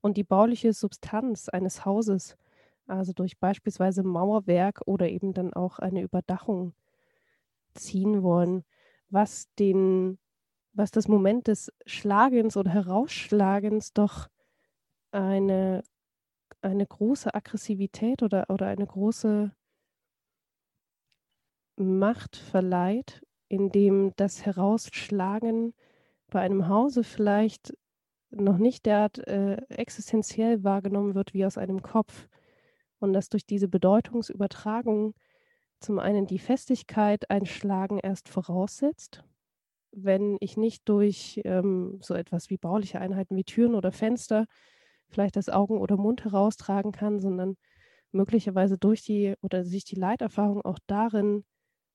und 0.00 0.16
die 0.16 0.24
bauliche 0.24 0.72
Substanz 0.72 1.48
eines 1.48 1.84
Hauses, 1.84 2.36
also 2.86 3.12
durch 3.12 3.38
beispielsweise 3.38 4.02
Mauerwerk 4.02 4.82
oder 4.86 5.08
eben 5.08 5.32
dann 5.34 5.52
auch 5.52 5.78
eine 5.78 6.02
Überdachung 6.02 6.74
ziehen 7.74 8.22
wollen, 8.22 8.64
was 9.10 9.48
den, 9.58 10.18
was 10.72 10.90
das 10.90 11.08
Moment 11.08 11.48
des 11.48 11.72
Schlagens 11.86 12.56
oder 12.56 12.70
Herausschlagens 12.70 13.92
doch 13.92 14.28
eine, 15.10 15.82
eine 16.62 16.86
große 16.86 17.34
Aggressivität 17.34 18.22
oder, 18.22 18.46
oder 18.48 18.66
eine 18.66 18.86
große 18.86 19.52
Macht 21.76 22.36
verleiht, 22.36 23.24
indem 23.48 24.12
das 24.16 24.44
Herausschlagen 24.44 25.74
bei 26.28 26.40
einem 26.40 26.68
Hause 26.68 27.04
vielleicht 27.04 27.74
noch 28.30 28.58
nicht 28.58 28.86
derart 28.86 29.18
äh, 29.26 29.56
existenziell 29.68 30.64
wahrgenommen 30.64 31.14
wird 31.14 31.34
wie 31.34 31.46
aus 31.46 31.58
einem 31.58 31.82
Kopf. 31.82 32.28
Und 32.98 33.12
dass 33.12 33.28
durch 33.28 33.46
diese 33.46 33.68
Bedeutungsübertragung 33.68 35.14
zum 35.80 35.98
einen 35.98 36.26
die 36.26 36.38
Festigkeit 36.38 37.30
ein 37.30 37.46
Schlagen 37.46 37.98
erst 37.98 38.28
voraussetzt, 38.28 39.24
wenn 39.92 40.36
ich 40.40 40.56
nicht 40.56 40.88
durch 40.88 41.40
ähm, 41.44 41.98
so 42.02 42.14
etwas 42.14 42.50
wie 42.50 42.58
bauliche 42.58 43.00
Einheiten 43.00 43.36
wie 43.36 43.44
Türen 43.44 43.74
oder 43.74 43.92
Fenster 43.92 44.46
vielleicht 45.08 45.36
das 45.36 45.48
Augen 45.48 45.78
oder 45.78 45.96
Mund 45.96 46.24
heraustragen 46.24 46.92
kann, 46.92 47.20
sondern 47.20 47.56
möglicherweise 48.10 48.78
durch 48.78 49.02
die 49.02 49.34
oder 49.42 49.64
sich 49.64 49.84
die 49.84 49.96
Leiterfahrung 49.96 50.62
auch 50.62 50.78
darin 50.86 51.44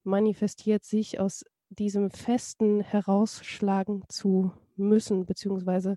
manifestiert, 0.02 0.84
sich 0.84 1.20
aus 1.20 1.44
diesem 1.68 2.10
Festen 2.10 2.80
herausschlagen 2.80 4.04
zu 4.08 4.52
müssen, 4.76 5.26
beziehungsweise 5.26 5.96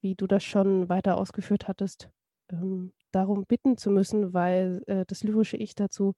wie 0.00 0.14
du 0.14 0.26
das 0.26 0.44
schon 0.44 0.88
weiter 0.88 1.16
ausgeführt 1.16 1.68
hattest, 1.68 2.10
ähm, 2.50 2.92
darum 3.12 3.44
bitten 3.46 3.76
zu 3.76 3.90
müssen, 3.90 4.32
weil 4.32 4.82
äh, 4.86 5.04
das 5.06 5.22
lyrische 5.22 5.56
Ich 5.56 5.74
dazu 5.74 6.14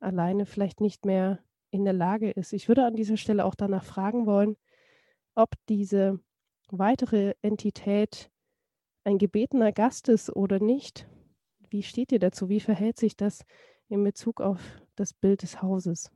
alleine 0.00 0.46
vielleicht 0.46 0.80
nicht 0.80 1.04
mehr 1.04 1.40
in 1.70 1.84
der 1.84 1.94
Lage 1.94 2.30
ist. 2.30 2.52
Ich 2.52 2.68
würde 2.68 2.84
an 2.84 2.94
dieser 2.94 3.16
Stelle 3.16 3.44
auch 3.44 3.54
danach 3.54 3.84
fragen 3.84 4.26
wollen, 4.26 4.56
ob 5.34 5.54
diese 5.68 6.20
weitere 6.68 7.34
Entität 7.42 8.30
ein 9.04 9.18
gebetener 9.18 9.72
Gast 9.72 10.08
ist 10.08 10.30
oder 10.30 10.60
nicht. 10.60 11.06
Wie 11.70 11.82
steht 11.82 12.12
ihr 12.12 12.20
dazu? 12.20 12.48
Wie 12.48 12.60
verhält 12.60 12.98
sich 12.98 13.16
das 13.16 13.44
in 13.88 14.02
Bezug 14.04 14.40
auf 14.40 14.60
das 14.94 15.12
Bild 15.12 15.42
des 15.42 15.60
Hauses? 15.60 16.10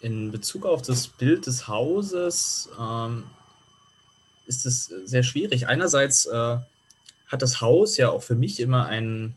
In 0.00 0.32
Bezug 0.32 0.66
auf 0.66 0.82
das 0.82 1.06
Bild 1.06 1.46
des 1.46 1.68
Hauses 1.68 2.68
ähm, 2.80 3.24
ist 4.46 4.66
es 4.66 4.86
sehr 5.04 5.22
schwierig. 5.22 5.68
Einerseits 5.68 6.26
äh, 6.26 6.56
hat 7.26 7.42
das 7.42 7.60
Haus 7.60 7.96
ja 7.96 8.10
auch 8.10 8.22
für 8.22 8.34
mich 8.34 8.60
immer 8.60 8.86
ein 8.86 9.34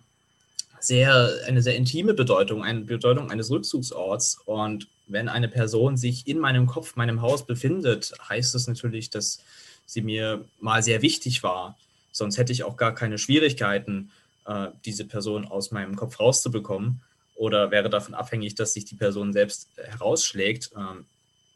sehr, 0.80 1.32
eine 1.48 1.62
sehr 1.62 1.76
intime 1.76 2.14
Bedeutung, 2.14 2.64
eine 2.64 2.82
Bedeutung 2.82 3.32
eines 3.32 3.50
Rückzugsorts. 3.50 4.40
Und 4.46 4.88
wenn 5.08 5.30
eine 5.30 5.48
Person 5.48 5.98
sich 5.98 6.28
in 6.28 6.40
meinem 6.40 6.68
Kopf, 6.68 6.96
meinem 6.96 7.22
Haus 7.22 7.46
befindet, 7.46 8.14
heißt 8.28 8.54
das 8.54 8.68
natürlich, 8.68 9.10
dass 9.10 9.42
sie 9.86 10.02
mir 10.02 10.46
mal 10.60 10.84
sehr 10.84 11.02
wichtig 11.02 11.44
war. 11.44 11.78
Sonst 12.12 12.38
hätte 12.38 12.52
ich 12.52 12.64
auch 12.64 12.78
gar 12.78 12.94
keine 12.94 13.18
Schwierigkeiten, 13.18 14.12
äh, 14.46 14.68
diese 14.86 15.06
Person 15.06 15.46
aus 15.46 15.72
meinem 15.72 15.96
Kopf 15.96 16.20
rauszubekommen 16.20 17.02
oder 17.36 17.72
wäre 17.72 17.90
davon 17.90 18.14
abhängig, 18.14 18.56
dass 18.56 18.74
sich 18.74 18.86
die 18.86 18.96
Person 18.96 19.34
selbst 19.34 19.70
herausschlägt. 19.76 20.72
Ähm, 20.78 21.06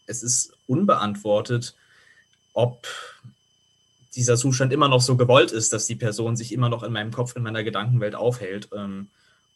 es 0.05 0.23
ist 0.23 0.53
unbeantwortet, 0.67 1.75
ob 2.53 2.88
dieser 4.15 4.37
Zustand 4.37 4.73
immer 4.73 4.87
noch 4.87 5.01
so 5.01 5.17
gewollt 5.17 5.51
ist, 5.51 5.73
dass 5.73 5.85
die 5.85 5.95
Person 5.95 6.35
sich 6.35 6.51
immer 6.51 6.69
noch 6.69 6.83
in 6.83 6.91
meinem 6.91 7.11
Kopf, 7.11 7.35
in 7.35 7.43
meiner 7.43 7.63
Gedankenwelt 7.63 8.15
aufhält. 8.15 8.69
Ähm, 8.75 9.09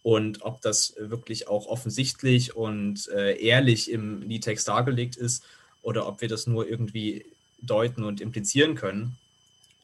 und 0.04 0.42
ob 0.42 0.62
das 0.62 0.96
wirklich 0.98 1.48
auch 1.48 1.68
offensichtlich 1.68 2.56
und 2.56 3.08
äh, 3.10 3.40
ehrlich 3.42 3.90
im 3.90 4.22
Liedtext 4.22 4.68
dargelegt 4.68 5.16
ist 5.16 5.44
oder 5.82 6.08
ob 6.08 6.22
wir 6.22 6.28
das 6.28 6.46
nur 6.46 6.68
irgendwie 6.68 7.26
deuten 7.62 8.04
und 8.04 8.20
implizieren 8.20 8.76
können. 8.76 9.18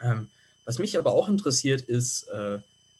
Ähm, 0.01 0.27
was 0.65 0.77
mich 0.77 0.97
aber 0.97 1.13
auch 1.13 1.29
interessiert, 1.29 1.81
ist, 1.81 2.27
äh, 2.27 2.59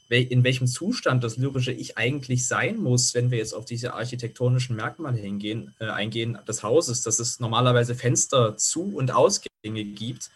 in 0.09 0.43
welchem 0.43 0.65
Zustand 0.65 1.23
das 1.23 1.37
lyrische 1.37 1.71
Ich 1.71 1.97
eigentlich 1.97 2.47
sein 2.47 2.77
muss, 2.77 3.13
wenn 3.13 3.29
wir 3.29 3.37
jetzt 3.37 3.53
auf 3.53 3.65
diese 3.65 3.93
architektonischen 3.93 4.75
Merkmale 4.75 5.17
hingehen, 5.17 5.75
äh, 5.79 5.85
eingehen 5.85 6.39
des 6.47 6.63
Hauses, 6.63 7.03
dass 7.03 7.19
es 7.19 7.39
normalerweise 7.39 7.93
Fenster, 7.93 8.57
Zu- 8.57 8.95
und 8.95 9.11
Ausgänge 9.11 9.83
gibt 9.83 10.31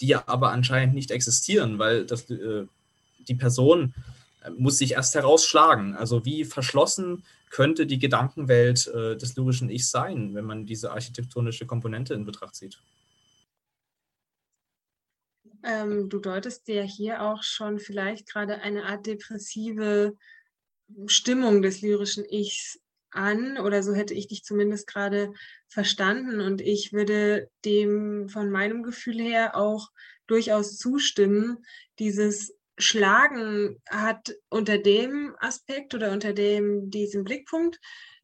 die 0.00 0.08
ja 0.08 0.24
aber 0.26 0.50
anscheinend 0.50 0.94
nicht 0.94 1.10
existieren, 1.10 1.78
weil 1.78 2.06
das, 2.06 2.30
äh, 2.30 2.66
die 3.28 3.34
Person 3.34 3.94
muss 4.56 4.78
sich 4.78 4.92
erst 4.92 5.14
herausschlagen. 5.14 5.94
Also 5.94 6.24
wie 6.24 6.44
verschlossen 6.44 7.24
könnte 7.50 7.86
die 7.86 7.98
Gedankenwelt 7.98 8.86
äh, 8.88 9.16
des 9.16 9.36
lyrischen 9.36 9.68
Ichs 9.68 9.90
sein, 9.90 10.34
wenn 10.34 10.44
man 10.44 10.66
diese 10.66 10.92
architektonische 10.92 11.66
Komponente 11.66 12.14
in 12.14 12.24
Betracht 12.24 12.54
zieht? 12.54 12.80
Ähm, 15.62 16.08
du 16.08 16.20
deutest 16.20 16.68
ja 16.68 16.82
hier 16.82 17.22
auch 17.22 17.42
schon 17.42 17.78
vielleicht 17.78 18.28
gerade 18.28 18.62
eine 18.62 18.84
Art 18.84 19.06
depressive 19.06 20.16
Stimmung 21.06 21.60
des 21.60 21.82
lyrischen 21.82 22.24
Ichs 22.24 22.80
an, 23.10 23.58
oder 23.58 23.82
so 23.82 23.94
hätte 23.94 24.14
ich 24.14 24.28
dich 24.28 24.44
zumindest 24.44 24.86
gerade 24.86 25.32
verstanden. 25.68 26.40
Und 26.40 26.60
ich 26.60 26.92
würde 26.92 27.48
dem 27.64 28.28
von 28.28 28.50
meinem 28.50 28.82
Gefühl 28.82 29.20
her 29.20 29.56
auch 29.56 29.88
durchaus 30.26 30.76
zustimmen. 30.76 31.64
Dieses 31.98 32.54
Schlagen 32.78 33.80
hat 33.88 34.34
unter 34.48 34.78
dem 34.78 35.34
Aspekt 35.38 35.94
oder 35.94 36.12
unter 36.12 36.32
dem 36.32 36.90
diesem 36.90 37.24
Blickpunkt 37.24 37.78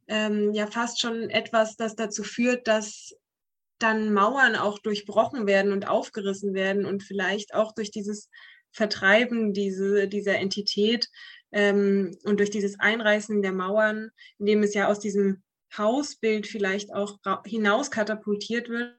ähm, 0.08 0.52
ja 0.54 0.66
fast 0.66 1.00
schon 1.00 1.30
etwas, 1.30 1.76
das 1.76 1.94
dazu 1.94 2.22
führt, 2.22 2.66
dass 2.68 3.14
dann 3.78 4.14
Mauern 4.14 4.56
auch 4.56 4.78
durchbrochen 4.78 5.46
werden 5.46 5.72
und 5.72 5.86
aufgerissen 5.86 6.54
werden 6.54 6.86
und 6.86 7.02
vielleicht 7.02 7.54
auch 7.54 7.72
durch 7.72 7.90
dieses 7.90 8.30
Vertreiben 8.70 9.52
diese, 9.52 10.08
dieser 10.08 10.36
Entität 10.36 11.08
ähm, 11.56 12.18
und 12.24 12.38
durch 12.38 12.50
dieses 12.50 12.78
Einreißen 12.78 13.40
der 13.40 13.52
Mauern, 13.52 14.10
indem 14.38 14.62
es 14.62 14.74
ja 14.74 14.88
aus 14.88 15.00
diesem 15.00 15.42
Hausbild 15.76 16.46
vielleicht 16.46 16.92
auch 16.92 17.18
hinaus 17.46 17.90
katapultiert 17.90 18.68
wird, 18.68 18.94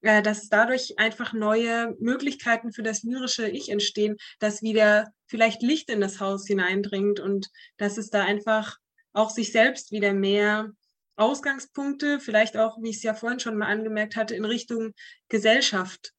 äh, 0.00 0.22
dass 0.22 0.48
dadurch 0.48 0.98
einfach 0.98 1.34
neue 1.34 1.94
Möglichkeiten 2.00 2.72
für 2.72 2.82
das 2.82 3.02
lyrische 3.02 3.50
Ich 3.50 3.68
entstehen, 3.68 4.16
dass 4.38 4.62
wieder 4.62 5.12
vielleicht 5.26 5.60
Licht 5.60 5.90
in 5.90 6.00
das 6.00 6.20
Haus 6.20 6.46
hineindringt 6.46 7.20
und 7.20 7.48
dass 7.76 7.98
es 7.98 8.08
da 8.08 8.24
einfach 8.24 8.78
auch 9.12 9.28
sich 9.28 9.52
selbst 9.52 9.92
wieder 9.92 10.14
mehr 10.14 10.72
Ausgangspunkte, 11.16 12.18
vielleicht 12.18 12.56
auch, 12.56 12.78
wie 12.80 12.88
ich 12.90 12.96
es 12.96 13.02
ja 13.02 13.12
vorhin 13.12 13.40
schon 13.40 13.58
mal 13.58 13.66
angemerkt 13.66 14.16
hatte, 14.16 14.34
in 14.34 14.46
Richtung 14.46 14.94
Gesellschaft 15.28 16.14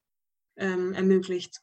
ähm, 0.57 0.93
ermöglicht. 0.93 1.59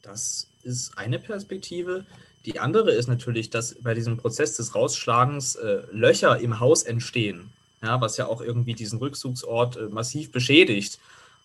Das 0.00 0.47
ist 0.62 0.96
eine 0.96 1.18
Perspektive. 1.18 2.04
Die 2.44 2.58
andere 2.60 2.92
ist 2.92 3.08
natürlich, 3.08 3.50
dass 3.50 3.74
bei 3.82 3.94
diesem 3.94 4.16
Prozess 4.16 4.56
des 4.56 4.74
Rausschlagens 4.74 5.56
äh, 5.56 5.82
Löcher 5.90 6.38
im 6.38 6.60
Haus 6.60 6.82
entstehen 6.82 7.50
ja, 7.82 8.00
was 8.00 8.16
ja 8.16 8.26
auch 8.26 8.40
irgendwie 8.40 8.74
diesen 8.74 8.98
Rückzugsort 8.98 9.76
äh, 9.76 9.88
massiv 9.88 10.32
beschädigt. 10.32 10.98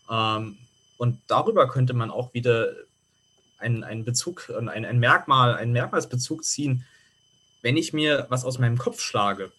Ähm, 0.09 0.57
und 0.97 1.19
darüber 1.27 1.67
könnte 1.67 1.93
man 1.93 2.11
auch 2.11 2.33
wieder 2.33 2.73
einen, 3.57 3.83
einen 3.83 4.03
Bezug, 4.03 4.49
ein, 4.49 4.69
ein 4.69 4.99
Merkmal, 4.99 5.55
einen 5.55 5.71
Merkmalsbezug 5.71 6.43
ziehen. 6.43 6.85
Wenn 7.61 7.77
ich 7.77 7.93
mir 7.93 8.27
was 8.29 8.45
aus 8.45 8.59
meinem 8.59 8.77
Kopf 8.77 8.99
schlage, 8.99 9.51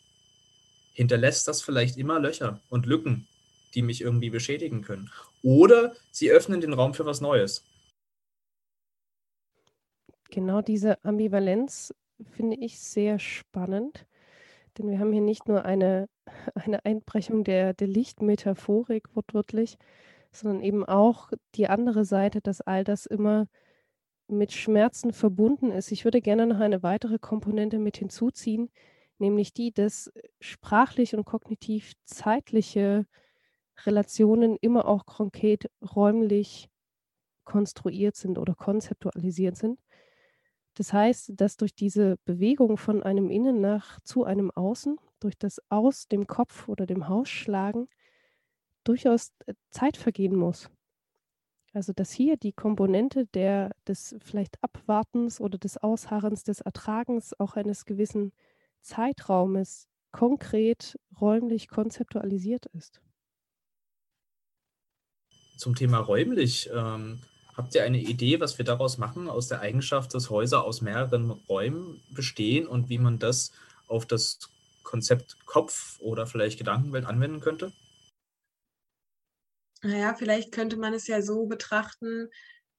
hinterlässt 0.92 1.48
das 1.48 1.62
vielleicht 1.62 1.96
immer 1.96 2.20
Löcher 2.20 2.60
und 2.68 2.86
Lücken, 2.86 3.26
die 3.74 3.82
mich 3.82 4.00
irgendwie 4.00 4.30
beschädigen 4.30 4.82
können. 4.82 5.10
Oder 5.42 5.94
sie 6.10 6.30
öffnen 6.30 6.60
den 6.60 6.72
Raum 6.72 6.94
für 6.94 7.06
was 7.06 7.20
Neues. 7.20 7.64
Genau 10.34 10.62
diese 10.62 11.02
Ambivalenz 11.04 11.94
finde 12.32 12.56
ich 12.56 12.80
sehr 12.80 13.20
spannend. 13.20 14.04
Denn 14.76 14.90
wir 14.90 14.98
haben 14.98 15.12
hier 15.12 15.22
nicht 15.22 15.46
nur 15.46 15.64
eine, 15.64 16.08
eine 16.56 16.84
Einbrechung 16.84 17.44
der, 17.44 17.72
der 17.72 17.86
Lichtmetaphorik 17.86 19.14
wortwörtlich, 19.14 19.78
sondern 20.32 20.60
eben 20.60 20.84
auch 20.84 21.30
die 21.54 21.68
andere 21.68 22.04
Seite, 22.04 22.40
dass 22.40 22.60
all 22.60 22.82
das 22.82 23.06
immer 23.06 23.46
mit 24.26 24.50
Schmerzen 24.50 25.12
verbunden 25.12 25.70
ist. 25.70 25.92
Ich 25.92 26.04
würde 26.04 26.20
gerne 26.20 26.48
noch 26.48 26.58
eine 26.58 26.82
weitere 26.82 27.20
Komponente 27.20 27.78
mit 27.78 27.98
hinzuziehen, 27.98 28.70
nämlich 29.18 29.54
die, 29.54 29.70
dass 29.70 30.10
sprachlich 30.40 31.14
und 31.14 31.24
kognitiv 31.26 31.92
zeitliche 32.06 33.06
Relationen 33.86 34.56
immer 34.60 34.88
auch 34.88 35.06
konkret 35.06 35.70
räumlich 35.94 36.68
konstruiert 37.44 38.16
sind 38.16 38.36
oder 38.36 38.56
konzeptualisiert 38.56 39.56
sind. 39.56 39.78
Das 40.74 40.92
heißt, 40.92 41.32
dass 41.36 41.56
durch 41.56 41.74
diese 41.74 42.16
Bewegung 42.24 42.76
von 42.76 43.02
einem 43.02 43.30
Innen 43.30 43.60
nach 43.60 44.00
zu 44.00 44.24
einem 44.24 44.50
Außen, 44.50 44.98
durch 45.20 45.38
das 45.38 45.60
aus 45.68 46.08
dem 46.08 46.26
Kopf 46.26 46.68
oder 46.68 46.84
dem 46.86 47.08
Haus 47.08 47.28
schlagen, 47.28 47.88
durchaus 48.82 49.32
äh, 49.46 49.54
Zeit 49.70 49.96
vergehen 49.96 50.36
muss. 50.36 50.68
Also 51.72 51.92
dass 51.92 52.12
hier 52.12 52.36
die 52.36 52.52
Komponente 52.52 53.26
der, 53.26 53.70
des 53.86 54.16
vielleicht 54.20 54.62
Abwartens 54.62 55.40
oder 55.40 55.58
des 55.58 55.76
Ausharrens, 55.76 56.44
des 56.44 56.60
Ertragens 56.60 57.38
auch 57.38 57.54
eines 57.54 57.84
gewissen 57.84 58.32
Zeitraumes 58.80 59.88
konkret 60.12 60.96
räumlich 61.20 61.68
konzeptualisiert 61.68 62.66
ist. 62.66 63.00
Zum 65.56 65.74
Thema 65.74 65.98
räumlich. 65.98 66.70
Ähm 66.72 67.20
Habt 67.56 67.74
ihr 67.74 67.84
eine 67.84 68.00
Idee, 68.00 68.40
was 68.40 68.58
wir 68.58 68.64
daraus 68.64 68.98
machen, 68.98 69.28
aus 69.28 69.48
der 69.48 69.60
Eigenschaft, 69.60 70.12
dass 70.14 70.30
Häuser 70.30 70.64
aus 70.64 70.80
mehreren 70.80 71.30
Räumen 71.30 72.00
bestehen 72.10 72.66
und 72.66 72.88
wie 72.88 72.98
man 72.98 73.18
das 73.18 73.52
auf 73.86 74.06
das 74.06 74.38
Konzept 74.82 75.36
Kopf 75.46 75.98
oder 76.00 76.26
vielleicht 76.26 76.58
Gedankenwelt 76.58 77.06
anwenden 77.06 77.40
könnte? 77.40 77.72
Naja, 79.82 80.14
vielleicht 80.14 80.50
könnte 80.50 80.76
man 80.76 80.94
es 80.94 81.06
ja 81.06 81.22
so 81.22 81.46
betrachten, 81.46 82.28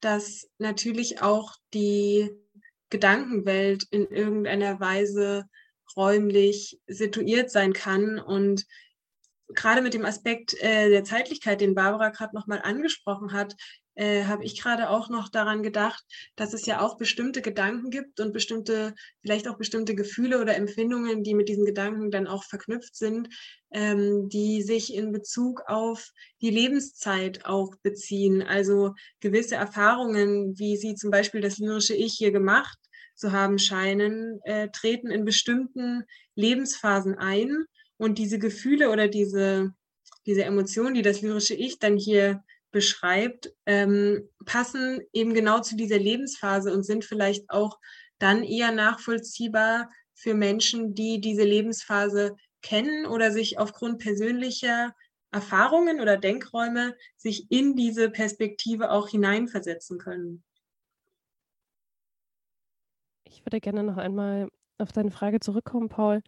dass 0.00 0.48
natürlich 0.58 1.22
auch 1.22 1.56
die 1.72 2.30
Gedankenwelt 2.90 3.84
in 3.90 4.06
irgendeiner 4.06 4.78
Weise 4.78 5.44
räumlich 5.96 6.80
situiert 6.86 7.50
sein 7.50 7.72
kann 7.72 8.18
und 8.18 8.66
gerade 9.48 9.82
mit 9.82 9.94
dem 9.94 10.04
Aspekt 10.04 10.54
äh, 10.60 10.90
der 10.90 11.04
Zeitlichkeit, 11.04 11.60
den 11.60 11.74
Barbara 11.74 12.10
gerade 12.10 12.34
nochmal 12.34 12.60
angesprochen 12.62 13.32
hat, 13.32 13.54
äh, 13.96 14.24
habe 14.24 14.44
ich 14.44 14.60
gerade 14.60 14.90
auch 14.90 15.08
noch 15.08 15.28
daran 15.28 15.62
gedacht, 15.62 16.04
dass 16.36 16.52
es 16.52 16.66
ja 16.66 16.80
auch 16.80 16.96
bestimmte 16.96 17.42
Gedanken 17.42 17.90
gibt 17.90 18.20
und 18.20 18.32
bestimmte, 18.32 18.94
vielleicht 19.22 19.48
auch 19.48 19.58
bestimmte 19.58 19.94
Gefühle 19.94 20.40
oder 20.40 20.56
Empfindungen, 20.56 21.22
die 21.24 21.34
mit 21.34 21.48
diesen 21.48 21.64
Gedanken 21.64 22.10
dann 22.10 22.26
auch 22.26 22.44
verknüpft 22.44 22.94
sind, 22.94 23.28
ähm, 23.72 24.28
die 24.28 24.62
sich 24.62 24.94
in 24.94 25.12
Bezug 25.12 25.62
auf 25.66 26.10
die 26.40 26.50
Lebenszeit 26.50 27.44
auch 27.46 27.74
beziehen. 27.82 28.42
Also 28.42 28.94
gewisse 29.20 29.56
Erfahrungen, 29.56 30.58
wie 30.58 30.76
sie 30.76 30.94
zum 30.94 31.10
Beispiel 31.10 31.40
das 31.40 31.58
lyrische 31.58 31.94
Ich 31.94 32.14
hier 32.14 32.32
gemacht 32.32 32.78
zu 33.14 33.32
haben 33.32 33.58
scheinen, 33.58 34.40
äh, 34.44 34.68
treten 34.68 35.10
in 35.10 35.24
bestimmten 35.24 36.04
Lebensphasen 36.34 37.14
ein. 37.14 37.64
Und 37.96 38.18
diese 38.18 38.38
Gefühle 38.38 38.90
oder 38.90 39.08
diese, 39.08 39.70
diese 40.26 40.44
Emotionen, 40.44 40.94
die 40.94 41.02
das 41.02 41.22
lyrische 41.22 41.54
Ich 41.54 41.78
dann 41.78 41.96
hier 41.96 42.44
beschreibt, 42.76 43.54
ähm, 43.64 44.28
passen 44.44 45.00
eben 45.14 45.32
genau 45.32 45.60
zu 45.60 45.78
dieser 45.78 45.98
Lebensphase 45.98 46.74
und 46.74 46.82
sind 46.82 47.06
vielleicht 47.06 47.48
auch 47.48 47.78
dann 48.18 48.44
eher 48.44 48.70
nachvollziehbar 48.70 49.90
für 50.12 50.34
Menschen, 50.34 50.94
die 50.94 51.18
diese 51.18 51.42
Lebensphase 51.42 52.36
kennen 52.60 53.06
oder 53.06 53.32
sich 53.32 53.58
aufgrund 53.58 53.98
persönlicher 53.98 54.94
Erfahrungen 55.32 56.02
oder 56.02 56.18
Denkräume 56.18 56.94
sich 57.16 57.50
in 57.50 57.76
diese 57.76 58.10
Perspektive 58.10 58.90
auch 58.90 59.08
hineinversetzen 59.08 59.96
können. 59.96 60.44
Ich 63.24 63.42
würde 63.46 63.58
gerne 63.60 63.84
noch 63.84 63.96
einmal 63.96 64.50
auf 64.76 64.92
deine 64.92 65.10
Frage 65.10 65.40
zurückkommen, 65.40 65.88
Paul. 65.88 66.22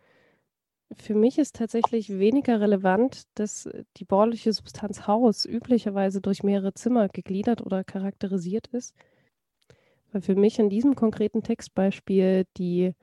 Für 0.96 1.14
mich 1.14 1.38
ist 1.38 1.56
tatsächlich 1.56 2.08
weniger 2.18 2.60
relevant, 2.60 3.22
dass 3.34 3.66
äh, 3.66 3.84
die 3.96 4.04
bauliche 4.04 4.52
Substanz 4.52 5.06
Haus 5.06 5.44
üblicherweise 5.44 6.20
durch 6.20 6.42
mehrere 6.42 6.74
Zimmer 6.74 7.08
gegliedert 7.08 7.60
oder 7.60 7.84
charakterisiert 7.84 8.68
ist. 8.68 8.94
Weil 10.12 10.22
für 10.22 10.34
mich 10.34 10.58
in 10.58 10.70
diesem 10.70 10.94
konkreten 10.94 11.42
Textbeispiel 11.42 12.46
die 12.56 12.94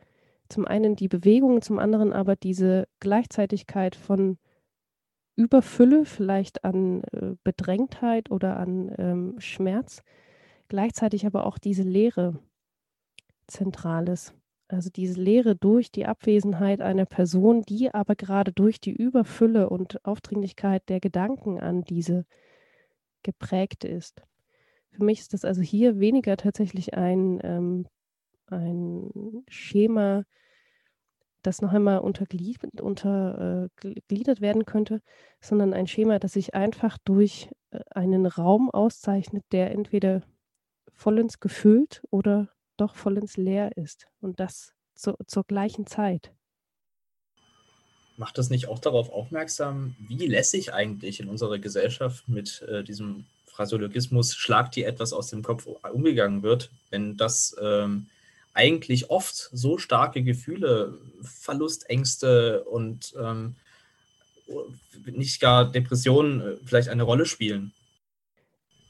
zum 0.50 0.66
einen 0.66 0.96
die 0.96 1.08
Bewegung, 1.08 1.62
zum 1.62 1.80
anderen 1.80 2.14
aber 2.14 2.36
diese 2.36 2.88
Gleichzeitigkeit 3.00 3.96
von 3.96 4.38
Überfülle, 5.36 6.06
vielleicht 6.06 6.64
an 6.64 7.04
äh, 7.12 7.36
Bedrängtheit 7.44 8.32
oder 8.32 8.58
an 8.58 8.94
ähm, 8.98 9.36
Schmerz, 9.40 10.02
gleichzeitig 10.70 11.26
aber 11.26 11.46
auch 11.46 11.58
diese 11.58 11.84
Leere 11.84 12.40
zentral 13.48 14.08
ist. 14.08 14.34
Also 14.68 14.90
diese 14.90 15.22
Leere 15.22 15.56
durch 15.56 15.92
die 15.92 16.08
Abwesenheit 16.08 16.82
einer 16.82 17.06
Person, 17.06 17.62
die 17.62 17.94
aber 17.94 18.16
gerade 18.16 18.52
durch 18.52 18.80
die 18.80 18.94
Überfülle 18.94 19.70
und 19.70 20.04
Aufdringlichkeit 20.04 20.90
der 20.90 21.00
Gedanken 21.00 21.60
an 21.60 21.84
diese 21.84 22.26
geprägt 23.22 23.84
ist. 23.84 24.22
Für 24.92 25.04
mich 25.04 25.20
ist 25.20 25.34
das 25.34 25.46
also 25.46 25.62
hier 25.62 26.00
weniger 26.00 26.38
tatsächlich 26.38 26.94
ein, 26.96 27.40
ähm, 27.44 27.88
ein 28.48 29.44
Schema, 29.50 30.24
das 31.42 31.62
noch 31.62 31.74
einmal 31.74 32.00
untergliedert, 32.00 32.82
untergliedert 32.82 34.38
äh, 34.40 34.42
werden 34.42 34.66
könnte, 34.66 35.02
sondern 35.42 35.74
ein 35.74 35.86
Schema, 35.86 36.18
das 36.18 36.34
sich 36.34 36.56
einfach 36.56 36.98
durch 37.04 37.50
äh, 37.72 37.80
einen 37.92 38.26
Raum 38.26 38.72
auszeichnet, 38.72 39.44
der 39.52 39.72
entweder 39.72 40.22
vollends 40.94 41.40
gefüllt 41.40 42.04
oder 42.10 42.50
doch 42.78 42.96
vollends 42.96 43.38
leer 43.38 43.76
ist 43.78 44.08
und 44.22 44.40
das 44.40 44.74
zu, 44.96 45.16
zur 45.28 45.44
gleichen 45.44 45.86
Zeit. 45.86 46.32
Macht 48.18 48.38
das 48.38 48.50
nicht 48.50 48.68
auch 48.68 48.80
darauf 48.80 49.10
aufmerksam, 49.10 49.96
wie 50.00 50.28
lässig 50.28 50.74
eigentlich 50.74 51.20
in 51.20 51.28
unserer 51.28 51.60
Gesellschaft 51.60 52.28
mit 52.30 52.62
äh, 52.62 52.84
diesem 52.84 53.26
Phraseologismus 53.48 54.36
Schlag 54.36 54.72
dir 54.72 54.88
etwas 54.88 55.14
aus 55.14 55.30
dem 55.30 55.44
Kopf 55.44 55.66
umgegangen 55.66 56.44
wird, 56.44 56.72
wenn 56.90 57.18
das 57.18 57.56
ähm, 57.62 58.08
eigentlich 58.54 59.10
oft 59.10 59.50
so 59.52 59.78
starke 59.78 60.24
Gefühle, 60.24 60.98
Verlustängste 61.22 62.64
und 62.64 63.14
ähm, 63.20 63.56
nicht 65.06 65.40
gar 65.40 65.70
Depressionen 65.70 66.42
äh, 66.42 66.58
vielleicht 66.66 66.90
eine 66.90 67.04
Rolle 67.04 67.26
spielen. 67.26 67.74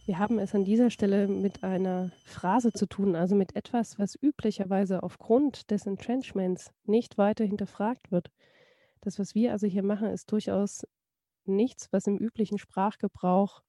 Wir 0.06 0.20
haben 0.20 0.38
es 0.38 0.53
an 0.53 0.64
dieser 0.64 0.91
Stelle 0.91 1.28
mit 1.28 1.64
einer 1.64 2.12
Phrase 2.26 2.72
zu 2.72 2.86
tun, 2.86 3.16
also 3.16 3.34
mit 3.34 3.56
etwas, 3.56 3.97
was 3.97 4.16
üblicherweise 4.22 5.01
aufgrund 5.01 5.72
des 5.72 5.88
Entrenchments 5.88 6.70
nicht 6.84 7.18
weiter 7.18 7.43
hinterfragt 7.43 8.12
wird. 8.12 8.30
Das, 9.01 9.18
was 9.18 9.34
wir 9.34 9.51
also 9.51 9.66
hier 9.66 9.82
machen, 9.82 10.10
ist 10.10 10.32
durchaus 10.32 10.86
nichts, 11.45 11.91
was 11.91 12.06
im 12.06 12.20
üblichen 12.20 12.60
Sprachgebrauch 12.60 13.64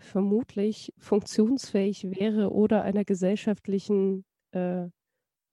vermutlich 0.00 0.92
funktionsfähig 0.98 2.10
wäre 2.10 2.50
oder 2.50 2.82
einer 2.82 3.04
gesellschaftlichen, 3.04 4.24
äh, 4.50 4.88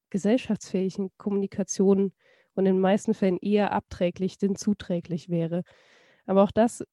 gesellschaftsfähigen 0.09 1.11
Kommunikation 1.17 2.11
und 2.55 2.65
in 2.65 2.73
den 2.73 2.81
meisten 2.81 3.13
Fällen 3.13 3.37
eher 3.37 3.71
abträglich 3.71 4.39
denn 4.39 4.55
zuträglich 4.55 5.29
wäre. 5.29 5.61
Aber 6.25 6.41
auch 6.41 6.51
das 6.51 6.83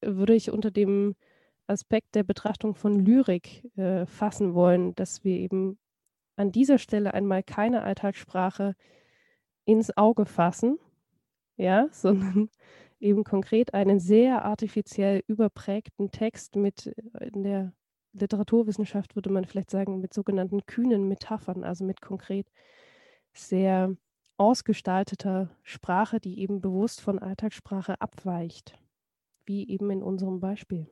würde 0.00 0.34
ich 0.34 0.50
unter 0.50 0.70
dem 0.70 1.14
Aspekt 1.66 2.14
der 2.14 2.24
Betrachtung 2.24 2.74
von 2.74 2.98
Lyrik 2.98 3.64
äh, 3.76 4.06
fassen 4.06 4.54
wollen, 4.54 4.94
dass 4.94 5.24
wir 5.24 5.36
eben 5.36 5.78
an 6.36 6.52
dieser 6.52 6.78
Stelle 6.78 7.14
einmal 7.14 7.42
keine 7.42 7.82
Alltagssprache 7.82 8.74
ins 9.64 9.96
Auge 9.96 10.26
fassen, 10.26 10.78
ja, 11.56 11.88
sondern 11.92 12.50
eben 13.00 13.24
konkret 13.24 13.74
einen 13.74 14.00
sehr 14.00 14.44
artifiziell 14.44 15.22
überprägten 15.26 16.10
Text 16.10 16.56
mit 16.56 16.86
äh, 17.18 17.28
in 17.28 17.42
der 17.42 17.72
Literaturwissenschaft 18.14 19.16
würde 19.16 19.30
man 19.30 19.44
vielleicht 19.44 19.70
sagen, 19.70 20.00
mit 20.00 20.14
sogenannten 20.14 20.64
kühnen 20.66 21.08
Metaphern, 21.08 21.64
also 21.64 21.84
mit 21.84 22.00
konkret 22.00 22.46
sehr 23.32 23.96
ausgestalteter 24.36 25.50
Sprache, 25.62 26.20
die 26.20 26.38
eben 26.40 26.60
bewusst 26.60 27.00
von 27.00 27.18
Alltagssprache 27.18 28.00
abweicht, 28.00 28.78
wie 29.46 29.68
eben 29.68 29.90
in 29.90 30.02
unserem 30.02 30.40
Beispiel. 30.40 30.88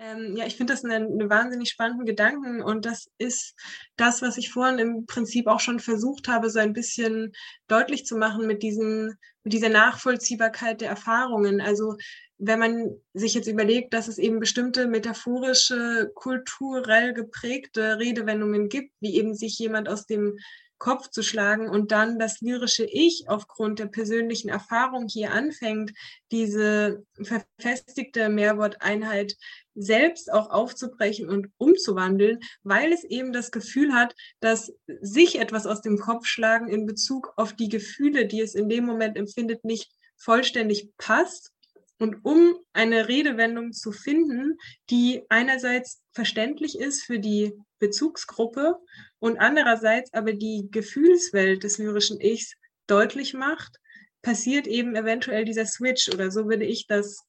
Ähm, 0.00 0.36
ja, 0.36 0.46
ich 0.46 0.56
finde 0.56 0.72
das 0.72 0.84
einen, 0.84 1.20
einen 1.20 1.30
wahnsinnig 1.30 1.70
spannenden 1.70 2.06
Gedanken 2.06 2.62
und 2.62 2.84
das 2.84 3.10
ist 3.18 3.56
das, 3.96 4.22
was 4.22 4.36
ich 4.36 4.50
vorhin 4.50 4.78
im 4.78 5.06
Prinzip 5.06 5.48
auch 5.48 5.58
schon 5.58 5.80
versucht 5.80 6.28
habe, 6.28 6.50
so 6.50 6.60
ein 6.60 6.72
bisschen 6.72 7.32
deutlich 7.66 8.06
zu 8.06 8.16
machen 8.16 8.46
mit, 8.46 8.62
diesen, 8.62 9.18
mit 9.42 9.52
dieser 9.52 9.70
Nachvollziehbarkeit 9.70 10.80
der 10.80 10.90
Erfahrungen. 10.90 11.60
Also 11.60 11.96
wenn 12.38 12.60
man 12.60 12.90
sich 13.12 13.34
jetzt 13.34 13.48
überlegt, 13.48 13.92
dass 13.92 14.06
es 14.06 14.18
eben 14.18 14.38
bestimmte 14.38 14.86
metaphorische, 14.86 16.12
kulturell 16.14 17.12
geprägte 17.12 17.98
Redewendungen 17.98 18.68
gibt, 18.68 18.92
wie 19.00 19.16
eben 19.16 19.34
sich 19.34 19.58
jemand 19.58 19.88
aus 19.88 20.06
dem 20.06 20.38
Kopf 20.78 21.10
zu 21.10 21.22
schlagen 21.22 21.68
und 21.68 21.90
dann 21.90 22.20
das 22.20 22.40
lyrische 22.40 22.84
Ich 22.84 23.24
aufgrund 23.28 23.80
der 23.80 23.86
persönlichen 23.86 24.48
Erfahrung 24.48 25.08
hier 25.08 25.32
anfängt, 25.32 25.92
diese 26.30 27.04
verfestigte 27.20 28.28
Mehrworteinheit 28.28 29.36
selbst 29.78 30.32
auch 30.32 30.50
aufzubrechen 30.50 31.28
und 31.28 31.48
umzuwandeln, 31.56 32.40
weil 32.62 32.92
es 32.92 33.04
eben 33.04 33.32
das 33.32 33.50
Gefühl 33.50 33.94
hat, 33.94 34.14
dass 34.40 34.72
sich 35.00 35.38
etwas 35.38 35.66
aus 35.66 35.80
dem 35.82 35.98
Kopf 35.98 36.26
schlagen 36.26 36.68
in 36.68 36.86
Bezug 36.86 37.32
auf 37.36 37.52
die 37.52 37.68
Gefühle, 37.68 38.26
die 38.26 38.40
es 38.40 38.54
in 38.54 38.68
dem 38.68 38.84
Moment 38.84 39.16
empfindet, 39.16 39.64
nicht 39.64 39.90
vollständig 40.16 40.90
passt. 40.98 41.52
Und 42.00 42.24
um 42.24 42.56
eine 42.72 43.08
Redewendung 43.08 43.72
zu 43.72 43.90
finden, 43.90 44.56
die 44.90 45.22
einerseits 45.28 46.00
verständlich 46.12 46.78
ist 46.78 47.02
für 47.02 47.18
die 47.18 47.52
Bezugsgruppe 47.80 48.76
und 49.18 49.38
andererseits 49.38 50.12
aber 50.12 50.32
die 50.32 50.68
Gefühlswelt 50.70 51.64
des 51.64 51.78
lyrischen 51.78 52.20
Ichs 52.20 52.54
deutlich 52.86 53.34
macht, 53.34 53.78
passiert 54.22 54.66
eben 54.66 54.94
eventuell 54.96 55.44
dieser 55.44 55.66
Switch 55.66 56.08
oder 56.08 56.30
so 56.30 56.48
würde 56.48 56.64
ich 56.64 56.86
das 56.86 57.24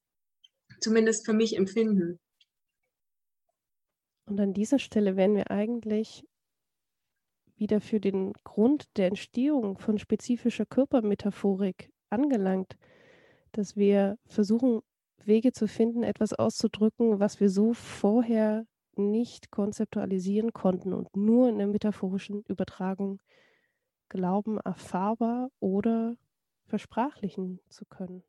zumindest 0.80 1.26
für 1.26 1.34
mich 1.34 1.56
empfinden. 1.56 2.20
Und 4.30 4.40
an 4.40 4.54
dieser 4.54 4.78
Stelle 4.78 5.16
wären 5.16 5.36
wir 5.36 5.50
eigentlich 5.50 6.24
wieder 7.58 7.82
für 7.82 8.00
den 8.00 8.34
Grund 8.44 8.86
der 8.96 9.08
Entstehung 9.08 9.80
von 9.80 9.98
spezifischer 9.98 10.68
Körpermetaphorik 10.68 11.92
angelangt, 12.12 12.78
dass 13.54 13.76
wir 13.76 14.20
versuchen, 14.28 14.82
Wege 15.26 15.52
zu 15.52 15.68
finden, 15.68 16.04
etwas 16.04 16.34
auszudrücken, 16.34 17.20
was 17.20 17.40
wir 17.40 17.50
so 17.50 17.74
vorher 17.74 18.66
nicht 18.96 19.50
konzeptualisieren 19.50 20.54
konnten 20.54 20.94
und 20.94 21.16
nur 21.18 21.50
in 21.50 21.58
der 21.58 21.68
metaphorischen 21.68 22.44
Übertragung 22.48 23.20
glauben, 24.10 24.60
erfahrbar 24.60 25.50
oder 25.60 26.16
versprachlichen 26.66 27.60
zu 27.70 27.84
können. 27.86 28.24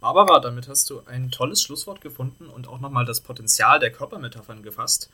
Barbara, 0.00 0.40
damit 0.40 0.68
hast 0.68 0.90
du 0.90 1.02
ein 1.06 1.30
tolles 1.30 1.62
Schlusswort 1.62 2.00
gefunden 2.00 2.48
und 2.48 2.68
auch 2.68 2.80
nochmal 2.80 3.04
das 3.04 3.20
Potenzial 3.20 3.78
der 3.80 3.90
Körpermetaphern 3.90 4.62
gefasst. 4.62 5.10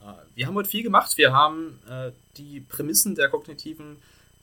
Äh, 0.00 0.12
wir 0.34 0.46
haben 0.46 0.54
heute 0.54 0.68
viel 0.68 0.82
gemacht. 0.82 1.16
Wir 1.16 1.32
haben 1.32 1.80
äh, 1.88 2.12
die 2.36 2.60
Prämissen 2.60 3.14
der 3.14 3.28
kognitiven 3.28 3.96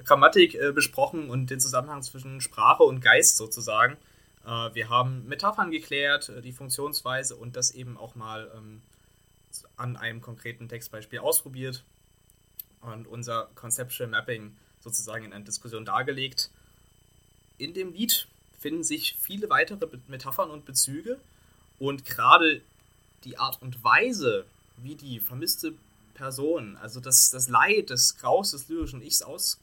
Grammatik 0.03 0.55
äh, 0.55 0.71
besprochen 0.71 1.29
und 1.29 1.49
den 1.49 1.59
Zusammenhang 1.59 2.03
zwischen 2.03 2.41
Sprache 2.41 2.83
und 2.83 3.01
Geist 3.01 3.37
sozusagen. 3.37 3.97
Wir 4.73 4.89
haben 4.89 5.25
Metaphern 5.27 5.71
geklärt, 5.71 6.31
die 6.43 6.51
Funktionsweise 6.51 7.35
und 7.35 7.55
das 7.55 7.71
eben 7.71 7.97
auch 7.97 8.13
mal 8.13 8.51
ähm, 8.55 8.83
an 9.75 9.97
einem 9.97 10.21
konkreten 10.21 10.69
Textbeispiel 10.69 11.17
ausprobiert 11.17 11.83
und 12.81 13.07
unser 13.07 13.49
Conceptual 13.55 14.07
Mapping 14.07 14.55
sozusagen 14.81 15.25
in 15.25 15.33
einer 15.33 15.45
Diskussion 15.45 15.83
dargelegt. 15.83 16.51
In 17.57 17.73
dem 17.73 17.93
Lied 17.93 18.27
finden 18.65 18.83
sich 18.83 19.15
viele 19.19 19.47
weitere 19.51 19.77
Metaphern 20.07 20.49
und 20.49 20.65
Bezüge 20.65 21.19
und 21.77 22.03
gerade 22.03 22.61
die 23.23 23.37
Art 23.37 23.61
und 23.61 23.83
Weise, 23.83 24.43
wie 24.77 24.95
die 24.95 25.19
vermisste 25.19 25.75
Person, 26.15 26.75
also 26.77 26.99
das, 26.99 27.29
das 27.29 27.47
Leid, 27.47 27.91
das 27.91 28.17
Graus 28.17 28.49
des 28.49 28.67
lyrischen 28.67 29.03
Ichs 29.03 29.21
aus, 29.21 29.59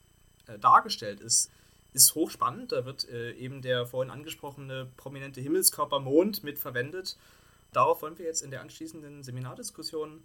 äh, 0.46 0.57
dargestellt 0.57 1.18
ist, 1.18 1.50
ist 1.92 2.14
hochspannend. 2.14 2.70
Da 2.70 2.84
wird 2.84 3.09
äh, 3.09 3.32
eben 3.32 3.61
der 3.61 3.88
vorhin 3.88 4.12
angesprochene 4.12 4.86
prominente 4.96 5.40
Himmelskörper 5.40 5.98
Mond 5.98 6.44
mit 6.44 6.61
verwendet. 6.61 7.16
Darauf 7.72 8.03
wollen 8.03 8.18
wir 8.18 8.26
jetzt 8.26 8.42
in 8.42 8.53
der 8.53 8.61
anschließenden 8.61 9.24
Seminardiskussion 9.24 10.22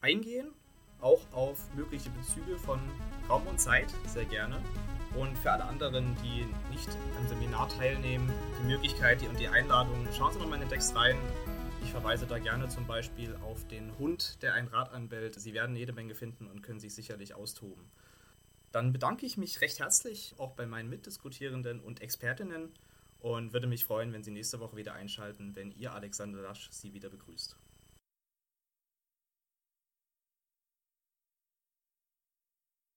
eingehen, 0.00 0.48
auch 1.00 1.20
auf 1.30 1.60
mögliche 1.76 2.10
Bezüge 2.10 2.58
von 2.58 2.80
Raum 3.28 3.46
und 3.46 3.60
Zeit, 3.60 3.94
sehr 4.12 4.24
gerne. 4.24 4.60
Und 5.18 5.38
für 5.38 5.50
alle 5.50 5.64
anderen, 5.64 6.14
die 6.22 6.44
nicht 6.70 6.88
am 7.18 7.26
Seminar 7.26 7.68
teilnehmen, 7.68 8.30
die 8.60 8.66
Möglichkeit 8.66 9.26
und 9.26 9.40
die 9.40 9.48
Einladung, 9.48 10.06
schauen 10.12 10.32
Sie 10.32 10.38
nochmal 10.38 10.56
in 10.56 10.68
den 10.68 10.70
Text 10.70 10.94
rein. 10.94 11.16
Ich 11.82 11.90
verweise 11.90 12.26
da 12.26 12.38
gerne 12.38 12.68
zum 12.68 12.86
Beispiel 12.86 13.34
auf 13.36 13.66
den 13.68 13.96
Hund, 13.98 14.42
der 14.42 14.54
ein 14.54 14.66
Rad 14.66 14.92
anbellt. 14.92 15.40
Sie 15.40 15.54
werden 15.54 15.74
jede 15.74 15.92
Menge 15.92 16.14
finden 16.14 16.46
und 16.48 16.62
können 16.62 16.80
sich 16.80 16.94
sicherlich 16.94 17.34
austoben. 17.34 17.84
Dann 18.72 18.92
bedanke 18.92 19.24
ich 19.24 19.38
mich 19.38 19.62
recht 19.62 19.78
herzlich 19.78 20.34
auch 20.36 20.52
bei 20.52 20.66
meinen 20.66 20.90
Mitdiskutierenden 20.90 21.80
und 21.80 22.02
Expertinnen 22.02 22.68
und 23.20 23.54
würde 23.54 23.66
mich 23.66 23.86
freuen, 23.86 24.12
wenn 24.12 24.22
Sie 24.22 24.32
nächste 24.32 24.60
Woche 24.60 24.76
wieder 24.76 24.92
einschalten, 24.92 25.56
wenn 25.56 25.72
Ihr 25.72 25.94
Alexander 25.94 26.42
Lasch 26.42 26.68
Sie 26.70 26.92
wieder 26.92 27.08
begrüßt. 27.08 27.56